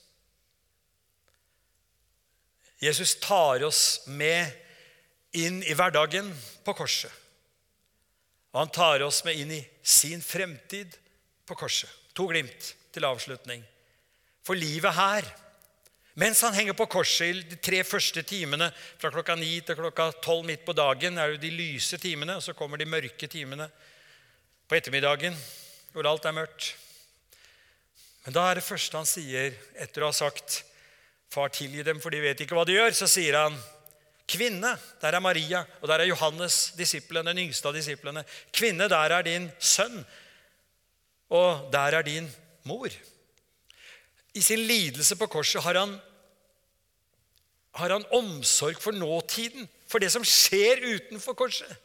Jesus 2.82 3.16
tar 3.22 3.64
oss 3.64 4.02
med 4.08 4.50
inn 5.38 5.62
i 5.64 5.76
hverdagen 5.78 6.32
på 6.66 6.76
korset. 6.76 7.12
Og 8.52 8.64
han 8.64 8.74
tar 8.74 9.04
oss 9.06 9.22
med 9.24 9.40
inn 9.40 9.54
i 9.56 9.62
sin 9.84 10.22
fremtid 10.24 10.98
på 11.48 11.56
korset. 11.56 11.90
To 12.18 12.28
glimt 12.28 12.74
til 12.92 13.08
avslutning. 13.08 13.64
For 14.44 14.60
livet 14.60 14.96
her 14.98 15.28
mens 16.20 16.42
han 16.44 16.54
henger 16.54 16.76
på 16.76 16.90
korset 16.92 17.30
i 17.30 17.44
de 17.54 17.58
tre 17.64 17.80
første 17.88 18.20
timene, 18.28 18.68
fra 19.00 19.12
klokka 19.14 19.38
ni 19.40 19.54
til 19.64 19.78
klokka 19.80 20.10
tolv 20.24 20.44
midt 20.48 20.66
på 20.68 20.76
dagen, 20.76 21.18
er 21.18 21.38
det 21.38 21.46
de 21.46 21.54
lyse 21.56 21.98
timene, 22.02 22.36
og 22.36 22.44
så 22.44 22.56
kommer 22.58 22.78
de 22.78 22.90
mørke 22.90 23.30
timene 23.32 23.70
på 24.68 24.76
ettermiddagen, 24.76 25.38
hvor 25.94 26.10
alt 26.10 26.28
er 26.28 26.36
mørkt. 26.36 26.74
Men 28.26 28.36
da 28.36 28.44
er 28.50 28.60
det 28.60 28.68
første 28.68 29.00
han 29.00 29.08
sier, 29.08 29.56
etter 29.80 30.04
å 30.04 30.12
ha 30.12 30.16
sagt 30.16 30.64
'Far, 31.32 31.48
tilgi 31.48 31.84
dem, 31.88 32.02
for 32.04 32.12
de 32.12 32.20
vet 32.20 32.42
ikke 32.44 32.58
hva 32.58 32.66
de 32.68 32.76
gjør', 32.76 32.92
så 32.92 33.08
sier 33.08 33.38
han, 33.40 33.56
'Kvinne, 34.32 34.78
der 35.02 35.12
er 35.12 35.20
Maria, 35.20 35.66
og 35.82 35.88
der 35.88 36.00
er 36.00 36.08
Johannes, 36.08 36.72
disiplen, 36.78 37.26
den 37.28 37.38
yngste 37.38 37.68
av 37.68 37.76
disiplene.' 37.76 38.24
'Kvinne, 38.54 38.88
der 38.90 39.12
er 39.18 39.22
din 39.28 39.52
sønn, 39.60 40.06
og 41.30 41.68
der 41.74 41.98
er 42.00 42.02
din 42.02 42.30
mor.' 42.64 42.96
I 44.34 44.42
sin 44.42 44.60
lidelse 44.60 45.16
på 45.16 45.28
korset 45.28 45.64
har 45.64 45.76
han, 45.76 45.98
har 47.76 47.90
han 47.90 48.06
omsorg 48.12 48.80
for 48.80 48.92
nåtiden, 48.92 49.68
for 49.88 50.00
det 50.00 50.12
som 50.12 50.24
skjer 50.24 50.80
utenfor 50.96 51.36
korset. 51.36 51.76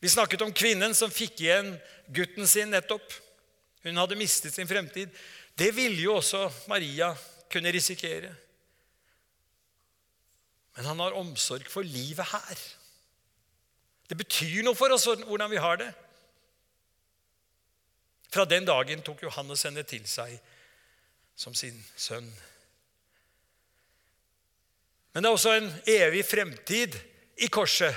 Vi 0.00 0.10
snakket 0.10 0.42
om 0.42 0.52
kvinnen 0.52 0.94
som 0.94 1.10
fikk 1.10 1.40
igjen 1.40 1.76
gutten 2.12 2.46
sin 2.50 2.74
nettopp. 2.74 3.14
Hun 3.84 3.96
hadde 3.96 4.18
mistet 4.18 4.54
sin 4.54 4.68
fremtid. 4.68 5.08
Det 5.56 5.70
ville 5.76 6.02
jo 6.02 6.16
også 6.18 6.50
Maria 6.68 7.14
kunne 7.52 7.72
risikere. 7.72 8.34
Men 10.76 10.88
han 10.90 11.02
har 11.02 11.18
omsorg 11.18 11.68
for 11.70 11.86
livet 11.86 12.26
her. 12.32 12.62
Det 14.10 14.18
betyr 14.18 14.62
noe 14.66 14.76
for 14.76 14.92
oss 14.94 15.06
hvordan 15.06 15.50
vi 15.50 15.62
har 15.62 15.78
det. 15.80 15.92
Fra 18.34 18.44
den 18.44 18.66
dagen 18.66 19.02
tok 19.06 19.22
Johannes 19.22 19.62
henne 19.62 19.84
til 19.86 20.06
seg 20.10 20.34
som 21.38 21.54
sin 21.54 21.78
sønn. 21.96 22.26
Men 25.14 25.22
det 25.22 25.30
er 25.30 25.36
også 25.38 25.54
en 25.54 25.70
evig 25.86 26.24
fremtid 26.26 26.96
i 27.38 27.46
korset. 27.46 27.94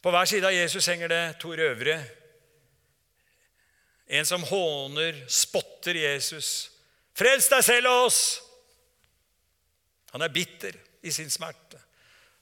På 0.00 0.12
hver 0.12 0.28
side 0.28 0.48
av 0.48 0.56
Jesus 0.56 0.88
henger 0.88 1.08
det 1.12 1.22
to 1.40 1.54
røvere. 1.56 1.96
En 4.10 4.26
som 4.26 4.44
håner, 4.44 5.24
spotter 5.28 5.96
Jesus. 5.96 6.70
'Frels 7.14 7.48
deg 7.48 7.64
selv 7.64 7.88
og 7.88 8.06
oss!' 8.06 8.49
Han 10.14 10.22
er 10.24 10.34
bitter 10.34 10.76
i 11.06 11.12
sin 11.14 11.30
smerte. 11.30 11.78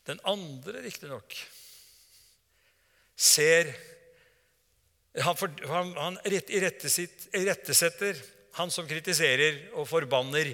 Den 0.08 0.20
andre, 0.24 0.82
riktignok, 0.86 1.36
ser 3.18 3.74
Han, 5.18 5.34
for, 5.34 5.50
han, 5.66 5.88
han 5.98 6.18
irettesetter 6.28 8.20
han 8.58 8.70
som 8.70 8.86
kritiserer 8.86 9.72
og 9.74 9.88
forbanner. 9.88 10.52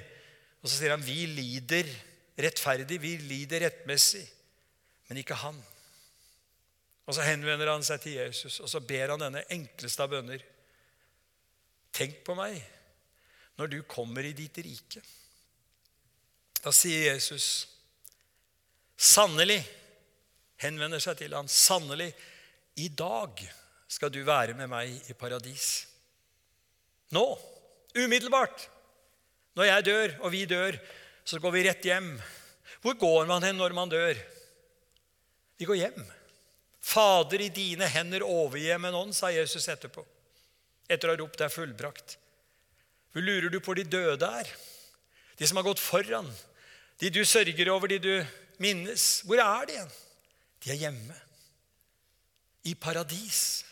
Og 0.63 0.71
så 0.71 0.79
sier 0.79 0.95
han, 0.95 1.05
'Vi 1.05 1.27
lider 1.37 1.89
rettferdig, 2.41 2.97
vi 3.03 3.17
lider 3.21 3.67
rettmessig, 3.67 4.25
men 5.09 5.21
ikke 5.21 5.37
han'. 5.37 5.61
Og 7.05 7.15
så 7.17 7.27
henvender 7.27 7.69
han 7.69 7.85
seg 7.85 8.01
til 8.01 8.17
Jesus, 8.17 8.61
og 8.65 8.71
så 8.73 8.81
ber 8.81 9.13
han 9.13 9.21
denne 9.21 9.45
enkleste 9.53 10.03
av 10.03 10.15
bønner. 10.15 10.41
Tenk 11.93 12.23
på 12.25 12.37
meg 12.39 12.57
når 13.61 13.71
du 13.71 13.83
kommer 13.83 14.25
i 14.25 14.33
ditt 14.33 14.57
rike. 14.65 15.03
Da 16.65 16.73
sier 16.73 17.11
Jesus, 17.13 17.69
sannelig, 18.97 19.61
henvender 20.65 21.03
seg 21.03 21.19
til 21.21 21.35
han, 21.37 21.51
sannelig, 21.51 22.09
i 22.81 22.89
dag 22.89 23.43
skal 23.91 24.11
du 24.11 24.23
være 24.25 24.57
med 24.57 24.71
meg 24.73 25.11
i 25.13 25.17
paradis. 25.19 25.85
Nå 27.15 27.27
Umiddelbart. 27.95 28.65
Når 29.55 29.69
jeg 29.69 29.85
dør, 29.87 30.15
og 30.27 30.33
vi 30.35 30.41
dør, 30.51 30.77
så 31.23 31.39
går 31.39 31.53
vi 31.55 31.61
rett 31.69 31.85
hjem. 31.87 32.09
Hvor 32.83 32.97
går 32.99 33.29
man 33.31 33.45
hen 33.47 33.61
når 33.61 33.77
man 33.77 33.93
dør? 33.93 34.19
Vi 35.61 35.69
går 35.69 35.79
hjem. 35.79 36.01
Fader, 36.85 37.45
i 37.47 37.53
dine 37.55 37.87
hender 37.89 38.27
overgir 38.27 38.75
jeg 38.75 38.95
ånd, 38.99 39.15
sa 39.15 39.31
Jesus 39.31 39.69
etterpå. 39.71 40.03
Etter 40.91 41.09
å 41.09 41.15
ha 41.15 41.21
ropt 41.21 41.39
'det 41.39 41.47
er 41.47 41.55
fullbrakt'. 41.55 42.17
Hvor 43.13 43.23
lurer 43.23 43.49
du 43.49 43.61
på 43.61 43.75
de 43.79 43.85
døde 43.85 44.27
er? 44.27 44.51
De 45.39 45.47
som 45.47 45.57
har 45.57 45.65
gått 45.65 45.81
foran. 45.81 46.29
De 47.01 47.11
du 47.11 47.25
sørger 47.25 47.71
over, 47.73 47.91
de 47.91 47.99
du 47.99 48.27
minnes. 48.63 49.21
Hvor 49.27 49.41
er 49.43 49.67
de 49.67 49.77
igjen? 49.77 49.95
De 50.65 50.71
er 50.71 50.81
hjemme. 50.87 51.17
I 52.65 52.75
paradis. 52.75 53.65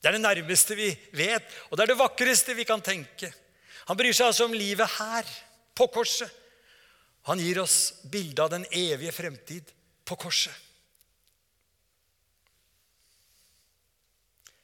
Det 0.00 0.08
er 0.08 0.16
det 0.16 0.22
nærmeste 0.22 0.76
vi 0.78 0.90
vet, 1.18 1.46
og 1.70 1.76
det 1.76 1.84
er 1.84 1.92
det 1.92 1.98
vakreste 1.98 2.54
vi 2.54 2.66
kan 2.66 2.82
tenke. 2.82 3.30
Han 3.86 3.98
bryr 3.98 4.14
seg 4.14 4.30
altså 4.30 4.46
om 4.46 4.54
livet 4.54 4.98
her, 4.98 5.28
på 5.76 5.86
korset. 5.92 6.30
Han 7.28 7.42
gir 7.42 7.58
oss 7.60 7.92
bilde 8.06 8.42
av 8.42 8.52
den 8.52 8.64
evige 8.70 9.12
fremtid 9.12 9.72
på 10.06 10.16
korset. 10.18 10.54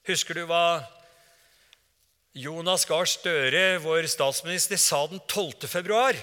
Husker 0.06 0.38
du 0.38 0.46
hva 0.50 0.82
Jonas 2.34 2.86
Gahr 2.88 3.06
Støre, 3.06 3.76
vår 3.82 4.08
statsminister, 4.10 4.80
sa 4.80 5.04
den 5.10 5.20
12. 5.28 5.68
februar? 5.70 6.16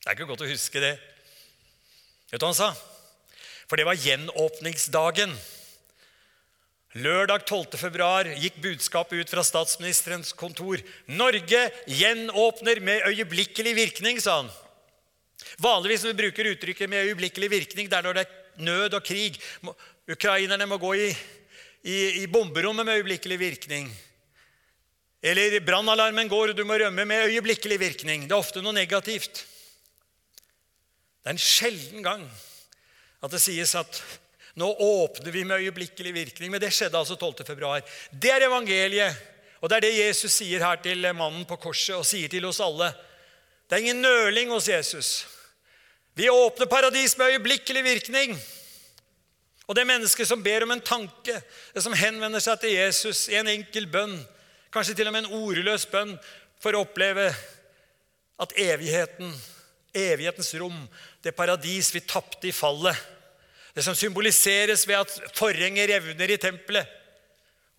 Det 0.00 0.08
er 0.08 0.16
ikke 0.16 0.30
godt 0.30 0.46
å 0.46 0.48
huske 0.48 0.80
det. 0.80 0.94
Vet 2.30 2.40
du 2.40 2.46
hva 2.46 2.54
han 2.54 2.56
sa? 2.56 2.70
For 3.68 3.76
det 3.76 3.84
var 3.84 3.98
gjenåpningsdagen. 4.00 5.34
Lørdag 7.04 7.44
12. 7.44 7.76
februar 7.78 8.30
gikk 8.40 8.56
budskapet 8.64 9.20
ut 9.20 9.30
fra 9.30 9.44
statsministerens 9.46 10.32
kontor. 10.34 10.80
Norge 11.06 11.60
gjenåpner 11.86 12.80
med 12.82 13.04
øyeblikkelig 13.12 13.76
virkning, 13.76 14.22
sa 14.24 14.40
han. 14.40 14.50
Vanligvis 15.60 16.02
når 16.02 16.14
vi 16.14 16.22
bruker 16.22 16.50
uttrykket 16.54 16.90
'med 16.90 17.12
øyeblikkelig 17.12 17.50
virkning', 17.50 17.88
det 17.90 17.98
er 17.98 18.02
når 18.02 18.14
det 18.14 18.26
er 18.26 18.64
nød 18.64 18.94
og 18.94 19.04
krig. 19.04 19.38
Ukrainerne 20.08 20.66
må 20.66 20.78
gå 20.78 20.94
i, 20.94 21.16
i, 21.84 22.24
i 22.24 22.26
bomberommet 22.26 22.86
med 22.86 22.96
øyeblikkelig 22.96 23.38
virkning. 23.38 23.92
Eller 25.22 25.60
brannalarmen 25.60 26.28
går, 26.28 26.48
og 26.48 26.56
du 26.56 26.64
må 26.64 26.74
rømme 26.74 27.04
med 27.04 27.28
øyeblikkelig 27.28 27.80
virkning. 27.80 28.22
Det 28.24 28.32
er 28.32 28.40
ofte 28.40 28.62
noe 28.62 28.72
negativt. 28.72 29.44
Det 31.30 31.36
er 31.36 31.38
en 31.38 31.46
sjelden 31.46 32.02
gang 32.02 32.22
at 33.22 33.30
det 33.30 33.38
sies 33.38 33.70
at 33.78 33.98
nå 34.58 34.66
åpner 34.82 35.30
vi 35.30 35.44
med 35.46 35.62
øyeblikkelig 35.62 36.10
virkning. 36.14 36.50
Men 36.50 36.58
det 36.58 36.72
skjedde 36.74 36.98
altså 36.98 37.14
12. 37.14 37.44
februar. 37.46 37.84
Det 38.10 38.32
er 38.34 38.48
evangeliet. 38.48 39.14
Og 39.62 39.70
det 39.70 39.76
er 39.76 39.84
det 39.84 39.92
Jesus 39.94 40.32
sier 40.40 40.64
her 40.64 40.80
til 40.82 41.06
mannen 41.14 41.44
på 41.46 41.54
korset 41.62 41.94
og 41.94 42.02
sier 42.08 42.26
til 42.32 42.48
oss 42.48 42.58
alle. 42.64 42.88
Det 43.62 43.76
er 43.76 43.84
ingen 43.84 44.02
nøling 44.02 44.50
hos 44.50 44.66
Jesus. 44.72 45.10
Vi 46.18 46.26
åpner 46.26 46.66
paradis 46.66 47.14
med 47.18 47.36
øyeblikkelig 47.36 47.84
virkning. 47.84 48.34
Og 49.68 49.78
det 49.78 49.86
mennesket 49.86 50.26
som 50.26 50.42
ber 50.42 50.66
om 50.66 50.74
en 50.74 50.82
tanke, 50.82 51.36
det 51.70 51.84
som 51.84 51.94
henvender 51.94 52.42
seg 52.42 52.58
til 52.58 52.74
Jesus 52.74 53.28
i 53.30 53.38
en 53.38 53.52
enkel 53.54 53.86
bønn, 53.86 54.18
kanskje 54.74 54.98
til 54.98 55.06
og 55.06 55.14
med 55.14 55.28
en 55.28 55.38
ordløs 55.44 55.86
bønn, 55.94 56.16
for 56.58 56.74
å 56.74 56.82
oppleve 56.82 57.30
at 58.42 58.58
evigheten, 58.58 59.30
evighetens 59.94 60.54
rom, 60.60 60.76
det 61.22 61.36
paradis 61.36 61.92
vi 61.94 62.00
tapte 62.00 62.48
i 62.48 62.54
fallet, 62.54 62.96
det 63.74 63.84
som 63.86 63.94
symboliseres 63.94 64.86
ved 64.88 65.02
at 65.02 65.36
forhenget 65.36 65.90
revner 65.92 66.32
i 66.32 66.38
tempelet. 66.40 66.96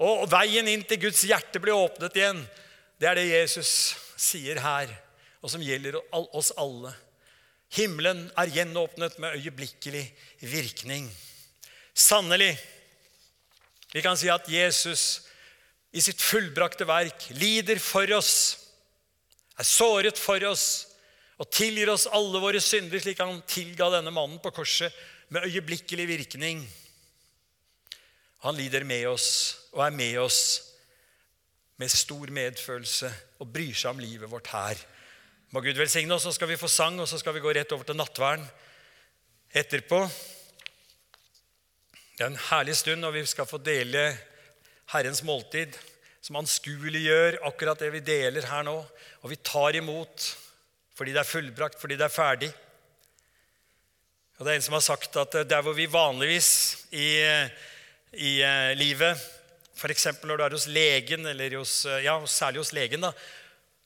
Og 0.01 0.25
veien 0.31 0.67
inn 0.71 0.83
til 0.87 1.01
Guds 1.03 1.21
hjerte 1.27 1.61
blir 1.61 1.77
åpnet 1.77 2.15
igjen. 2.17 2.39
Det 2.97 3.09
er 3.09 3.19
det 3.19 3.27
Jesus 3.27 3.71
sier 4.17 4.61
her, 4.63 4.93
og 5.41 5.51
som 5.51 5.61
gjelder 5.61 5.99
oss 6.13 6.53
alle. 6.57 6.93
Himmelen 7.75 8.25
er 8.39 8.51
gjenåpnet 8.51 9.17
med 9.21 9.37
øyeblikkelig 9.39 10.03
virkning. 10.43 11.05
Sannelig, 11.93 12.55
vi 13.91 14.01
kan 14.03 14.17
si 14.17 14.29
at 14.31 14.47
Jesus 14.49 15.21
i 15.91 16.01
sitt 16.03 16.21
fullbrakte 16.23 16.87
verk 16.87 17.27
lider 17.35 17.79
for 17.83 18.07
oss, 18.15 18.33
er 19.59 19.67
såret 19.67 20.19
for 20.19 20.41
oss 20.47 20.90
og 21.41 21.49
tilgir 21.49 21.89
oss 21.89 22.05
alle 22.13 22.37
våre 22.41 22.61
synder, 22.61 23.01
slik 23.01 23.21
han 23.21 23.41
tilga 23.49 23.89
denne 23.95 24.13
mannen 24.13 24.37
på 24.43 24.51
korset 24.53 24.93
med 25.33 25.47
øyeblikkelig 25.47 26.05
virkning. 26.09 26.61
Han 28.45 28.57
lider 28.57 28.85
med 28.85 29.07
oss 29.09 29.29
og 29.73 29.81
er 29.87 29.95
med 29.95 30.19
oss 30.21 30.41
med 31.81 31.89
stor 31.89 32.29
medfølelse 32.29 33.09
og 33.41 33.49
bryr 33.49 33.73
seg 33.73 33.95
om 33.95 34.03
livet 34.03 34.29
vårt 34.29 34.51
her. 34.53 34.83
Må 35.51 35.63
Gud 35.65 35.79
velsigne 35.81 36.13
oss, 36.13 36.27
så 36.27 36.33
skal 36.35 36.51
vi 36.51 36.59
få 36.61 36.69
sang, 36.69 36.99
og 37.01 37.09
så 37.09 37.17
skal 37.19 37.33
vi 37.35 37.41
gå 37.43 37.53
rett 37.57 37.73
over 37.73 37.89
til 37.89 37.97
nattverden 37.97 38.45
etterpå. 39.57 40.03
Det 42.15 42.23
er 42.23 42.29
en 42.29 42.43
herlig 42.51 42.77
stund 42.77 43.01
når 43.01 43.17
vi 43.17 43.25
skal 43.27 43.49
få 43.49 43.57
dele 43.65 44.11
Herrens 44.93 45.23
måltid, 45.25 45.73
som 46.21 46.37
anskueliggjør 46.37 47.41
akkurat 47.49 47.81
det 47.81 47.89
vi 47.97 48.05
deler 48.05 48.45
her 48.45 48.63
nå. 48.67 48.77
Og 49.25 49.33
vi 49.33 49.41
tar 49.41 49.79
imot 49.79 50.29
fordi 51.01 51.15
det 51.15 51.23
er 51.23 51.25
fullbrakt, 51.25 51.79
fordi 51.81 51.95
det 51.97 52.05
er 52.05 52.13
ferdig. 52.13 52.47
Og 54.37 54.45
det 54.45 54.51
er 54.51 54.59
en 54.59 54.65
som 54.67 54.75
har 54.77 54.83
sagt 54.85 55.15
at 55.17 55.37
der 55.49 55.63
hvor 55.65 55.73
vi 55.73 55.87
vanligvis 55.89 56.49
i, 56.93 57.07
i 58.21 58.33
eh, 58.45 58.73
livet 58.77 59.17
F.eks. 59.81 60.05
når 60.21 60.37
du 60.37 60.43
er 60.45 60.53
hos 60.53 60.67
legen, 60.69 61.25
eller 61.25 61.55
hos, 61.57 61.87
eh, 61.89 62.03
ja, 62.05 62.19
særlig 62.29 62.61
hos 62.61 62.73
legen, 62.77 63.01
da, 63.01 63.09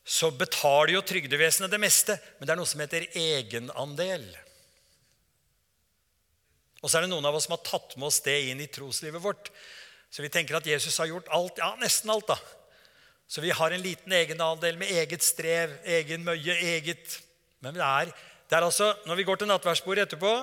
så 0.03 0.27
betaler 0.35 0.97
jo 0.97 1.05
trygdevesenet 1.07 1.71
det 1.71 1.79
meste. 1.79 2.17
Men 2.35 2.49
det 2.49 2.55
er 2.55 2.59
noe 2.59 2.67
som 2.67 2.83
heter 2.83 3.07
egenandel. 3.15 4.27
Og 6.83 6.91
så 6.91 6.99
er 6.99 7.05
det 7.05 7.13
noen 7.13 7.31
av 7.31 7.39
oss 7.39 7.47
som 7.47 7.55
har 7.55 7.63
tatt 7.63 7.95
med 7.95 8.09
oss 8.09 8.19
det 8.27 8.35
inn 8.49 8.59
i 8.59 8.67
troslivet 8.67 9.23
vårt. 9.23 9.53
Så 10.11 10.19
vi 10.25 10.33
tenker 10.35 10.59
at 10.59 10.67
Jesus 10.67 10.99
har 10.99 11.13
gjort 11.13 11.31
alt, 11.31 11.63
ja, 11.63 11.71
nesten 11.79 12.11
alt. 12.11 12.27
da. 12.27 12.35
Så 13.27 13.41
vi 13.41 13.51
har 13.51 13.71
en 13.71 13.81
liten 13.81 14.13
egenandel 14.13 14.77
med 14.77 14.91
eget 14.91 15.23
strev, 15.25 15.73
egen 15.83 16.23
møye, 16.23 16.53
eget 16.53 17.21
Men 17.59 17.73
det 17.73 17.81
er, 17.81 18.11
det 18.49 18.57
er 18.57 18.61
altså, 18.61 18.91
når 19.05 19.15
vi 19.15 19.23
går 19.25 19.39
til 19.41 19.49
nattverdsbordet 19.49 20.03
etterpå, 20.05 20.33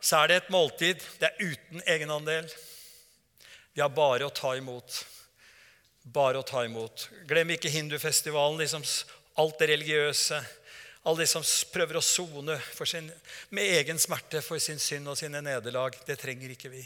så 0.00 0.22
er 0.22 0.28
det 0.30 0.36
et 0.36 0.52
måltid. 0.52 1.02
Det 1.20 1.28
er 1.28 1.50
uten 1.50 1.82
egenandel. 1.84 2.48
Vi 3.74 3.82
har 3.82 3.92
bare 3.92 4.24
å 4.24 4.32
ta 4.32 4.54
imot. 4.56 5.02
Bare 6.08 6.40
å 6.40 6.46
ta 6.46 6.64
imot. 6.64 7.10
Glem 7.28 7.52
ikke 7.52 7.72
hindufestivalen, 7.72 8.58
liksom 8.62 8.86
alt 9.40 9.60
det 9.60 9.68
religiøse. 9.74 10.40
Alle 11.04 11.22
de 11.22 11.28
som 11.28 11.44
prøver 11.72 11.96
å 12.00 12.04
sone 12.04 12.56
med 13.50 13.76
egen 13.76 14.00
smerte 14.00 14.40
for 14.44 14.60
sin 14.60 14.80
synd 14.80 15.08
og 15.08 15.20
sine 15.20 15.40
nederlag. 15.44 15.96
Det 16.06 16.16
trenger 16.20 16.56
ikke 16.56 16.72
vi. 16.72 16.82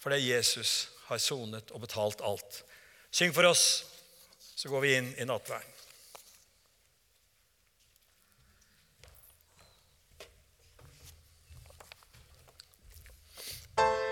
For 0.00 0.12
det 0.12 0.22
er 0.22 0.36
Jesus 0.38 0.88
har 1.08 1.20
sonet 1.20 1.72
og 1.72 1.84
betalt 1.84 2.24
alt. 2.24 2.62
Syng 3.12 3.32
for 3.36 3.48
oss 3.48 3.87
så 4.58 4.68
går 4.68 4.80
vi 4.80 4.96
inn 4.96 5.14
i 5.18 5.24
nattverden. 5.24 5.77